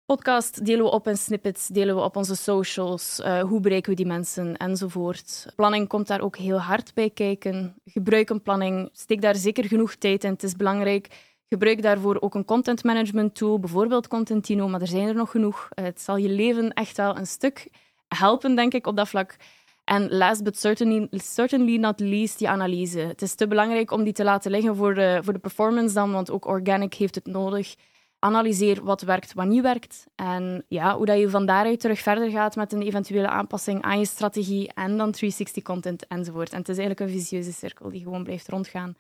podcast 0.05 0.65
delen 0.65 0.85
we 0.85 0.91
op 0.91 1.07
in 1.07 1.17
snippets, 1.17 1.67
delen 1.67 1.95
we 1.95 2.01
op 2.01 2.15
onze 2.15 2.35
socials, 2.35 3.19
uh, 3.19 3.41
hoe 3.41 3.59
bereiken 3.59 3.89
we 3.89 3.95
die 3.95 4.05
mensen 4.05 4.57
enzovoort. 4.57 5.45
Planning 5.55 5.87
komt 5.87 6.07
daar 6.07 6.21
ook 6.21 6.37
heel 6.37 6.59
hard 6.59 6.93
bij 6.93 7.09
kijken. 7.09 7.75
Gebruik 7.85 8.29
een 8.29 8.41
planning, 8.41 8.89
steek 8.93 9.21
daar 9.21 9.35
zeker 9.35 9.65
genoeg 9.65 9.95
tijd 9.95 10.23
in. 10.23 10.31
Het 10.31 10.43
is 10.43 10.55
belangrijk. 10.55 11.07
Gebruik 11.49 11.81
daarvoor 11.81 12.17
ook 12.19 12.35
een 12.35 12.45
content 12.45 12.83
management 12.83 13.35
tool, 13.35 13.59
bijvoorbeeld 13.59 14.07
Contentino, 14.07 14.67
maar 14.67 14.81
er 14.81 14.87
zijn 14.87 15.07
er 15.07 15.15
nog 15.15 15.31
genoeg. 15.31 15.69
Uh, 15.75 15.85
het 15.85 16.01
zal 16.01 16.17
je 16.17 16.29
leven 16.29 16.73
echt 16.73 16.97
wel 16.97 17.17
een 17.17 17.27
stuk 17.27 17.67
helpen, 18.07 18.55
denk 18.55 18.73
ik, 18.73 18.87
op 18.87 18.95
dat 18.95 19.09
vlak. 19.09 19.35
En 19.83 20.11
last 20.17 20.43
but 20.43 20.59
certainly, 20.59 21.07
certainly 21.11 21.77
not 21.77 21.99
least, 21.99 22.37
die 22.37 22.49
analyse. 22.49 22.99
Het 22.99 23.21
is 23.21 23.35
te 23.35 23.47
belangrijk 23.47 23.91
om 23.91 24.03
die 24.03 24.13
te 24.13 24.23
laten 24.23 24.51
liggen 24.51 24.75
voor 24.75 24.93
de, 24.93 25.19
voor 25.23 25.33
de 25.33 25.39
performance 25.39 25.93
dan, 25.93 26.11
want 26.11 26.31
ook 26.31 26.45
organic 26.45 26.93
heeft 26.93 27.15
het 27.15 27.25
nodig 27.25 27.75
analyseer 28.23 28.83
wat 28.83 29.01
werkt, 29.01 29.33
wat 29.33 29.45
niet 29.45 29.61
werkt. 29.61 30.05
En 30.15 30.65
ja, 30.67 30.95
hoe 30.95 31.05
dat 31.05 31.19
je 31.19 31.29
van 31.29 31.45
daaruit 31.45 31.79
terug 31.79 31.99
verder 31.99 32.29
gaat 32.29 32.55
met 32.55 32.73
een 32.73 32.81
eventuele 32.81 33.27
aanpassing 33.27 33.81
aan 33.81 33.99
je 33.99 34.05
strategie 34.05 34.71
en 34.73 34.97
dan 34.97 35.11
360 35.11 35.63
content 35.63 36.07
enzovoort. 36.07 36.51
En 36.51 36.57
het 36.57 36.69
is 36.69 36.77
eigenlijk 36.77 37.09
een 37.09 37.19
visieuze 37.19 37.53
cirkel 37.53 37.89
die 37.89 38.03
gewoon 38.03 38.23
blijft 38.23 38.47
rondgaan. 38.47 38.95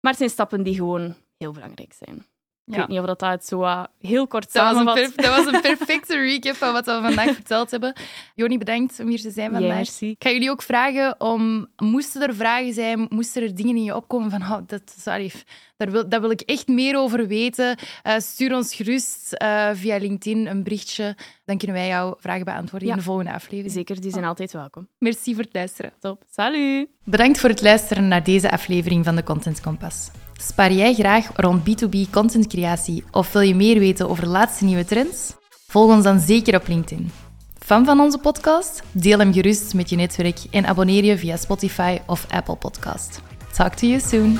Maar 0.00 0.10
het 0.10 0.16
zijn 0.16 0.30
stappen 0.30 0.62
die 0.62 0.74
gewoon 0.74 1.14
heel 1.36 1.52
belangrijk 1.52 1.92
zijn. 2.04 2.26
Ik 2.66 2.76
weet 2.76 2.88
niet 2.88 2.98
of 2.98 3.06
dat, 3.06 3.18
dat 3.18 3.46
zo 3.46 3.62
uh, 3.62 3.84
heel 4.00 4.26
kort 4.26 4.50
samenvat. 4.50 4.96
Dat, 4.96 5.12
dat 5.16 5.36
was 5.36 5.46
een 5.46 5.60
perfecte 5.76 6.16
recap 6.16 6.54
van 6.54 6.72
wat 6.72 6.86
we 6.86 6.98
vandaag 7.02 7.34
verteld 7.34 7.70
hebben. 7.70 7.92
Joni, 8.34 8.58
bedankt 8.58 9.00
om 9.00 9.08
hier 9.08 9.20
te 9.20 9.30
zijn 9.30 9.52
vandaag. 9.52 10.00
ik 10.00 10.22
ga 10.22 10.30
jullie 10.30 10.50
ook 10.50 10.62
vragen 10.62 11.20
om, 11.20 11.68
moesten 11.76 12.22
er 12.22 12.34
vragen 12.34 12.72
zijn, 12.72 13.06
moesten 13.08 13.42
er 13.42 13.54
dingen 13.54 13.76
in 13.76 13.84
je 13.84 13.96
opkomen 13.96 14.30
van, 14.30 14.42
oh, 14.42 14.58
dat, 14.66 14.94
sorry, 14.98 15.32
daar, 15.76 15.90
wil, 15.90 16.08
daar 16.08 16.20
wil 16.20 16.30
ik 16.30 16.40
echt 16.40 16.68
meer 16.68 16.98
over 16.98 17.26
weten. 17.26 17.78
Uh, 18.06 18.14
stuur 18.18 18.54
ons 18.54 18.74
gerust 18.74 19.36
uh, 19.42 19.70
via 19.72 19.96
LinkedIn 19.98 20.46
een 20.46 20.62
berichtje. 20.62 21.16
Dan 21.44 21.58
kunnen 21.58 21.76
wij 21.76 21.88
jouw 21.88 22.16
vragen 22.18 22.44
beantwoorden 22.44 22.88
in 22.88 22.96
de 22.96 23.02
volgende 23.02 23.32
aflevering. 23.32 23.72
Zeker, 23.72 24.00
die 24.00 24.10
zijn 24.10 24.24
altijd 24.24 24.52
welkom. 24.52 24.88
Merci 24.98 25.34
voor 25.34 25.42
het 25.42 25.54
luisteren. 25.54 25.92
Top. 26.00 26.22
Salut! 26.30 26.88
Bedankt 27.04 27.40
voor 27.40 27.48
het 27.48 27.62
luisteren 27.62 28.08
naar 28.08 28.24
deze 28.24 28.50
aflevering 28.50 29.04
van 29.04 29.16
de 29.16 29.22
Content 29.22 29.60
Compass. 29.60 30.10
Spaar 30.40 30.72
jij 30.72 30.94
graag 30.94 31.30
rond 31.36 31.62
B2B 31.62 32.10
contentcreatie 32.10 33.04
of 33.10 33.32
wil 33.32 33.42
je 33.42 33.54
meer 33.54 33.78
weten 33.78 34.08
over 34.08 34.24
de 34.24 34.30
laatste 34.30 34.64
nieuwe 34.64 34.84
trends? 34.84 35.32
Volg 35.66 35.90
ons 35.90 36.04
dan 36.04 36.20
zeker 36.20 36.54
op 36.54 36.68
LinkedIn. 36.68 37.10
Fan 37.58 37.84
van 37.84 38.00
onze 38.00 38.18
podcast? 38.18 38.82
Deel 38.92 39.18
hem 39.18 39.32
gerust 39.32 39.74
met 39.74 39.90
je 39.90 39.96
netwerk 39.96 40.38
en 40.50 40.66
abonneer 40.66 41.04
je 41.04 41.18
via 41.18 41.36
Spotify 41.36 41.98
of 42.06 42.26
Apple 42.30 42.56
Podcast. 42.56 43.20
Talk 43.52 43.74
to 43.74 43.86
you 43.86 44.00
soon. 44.00 44.38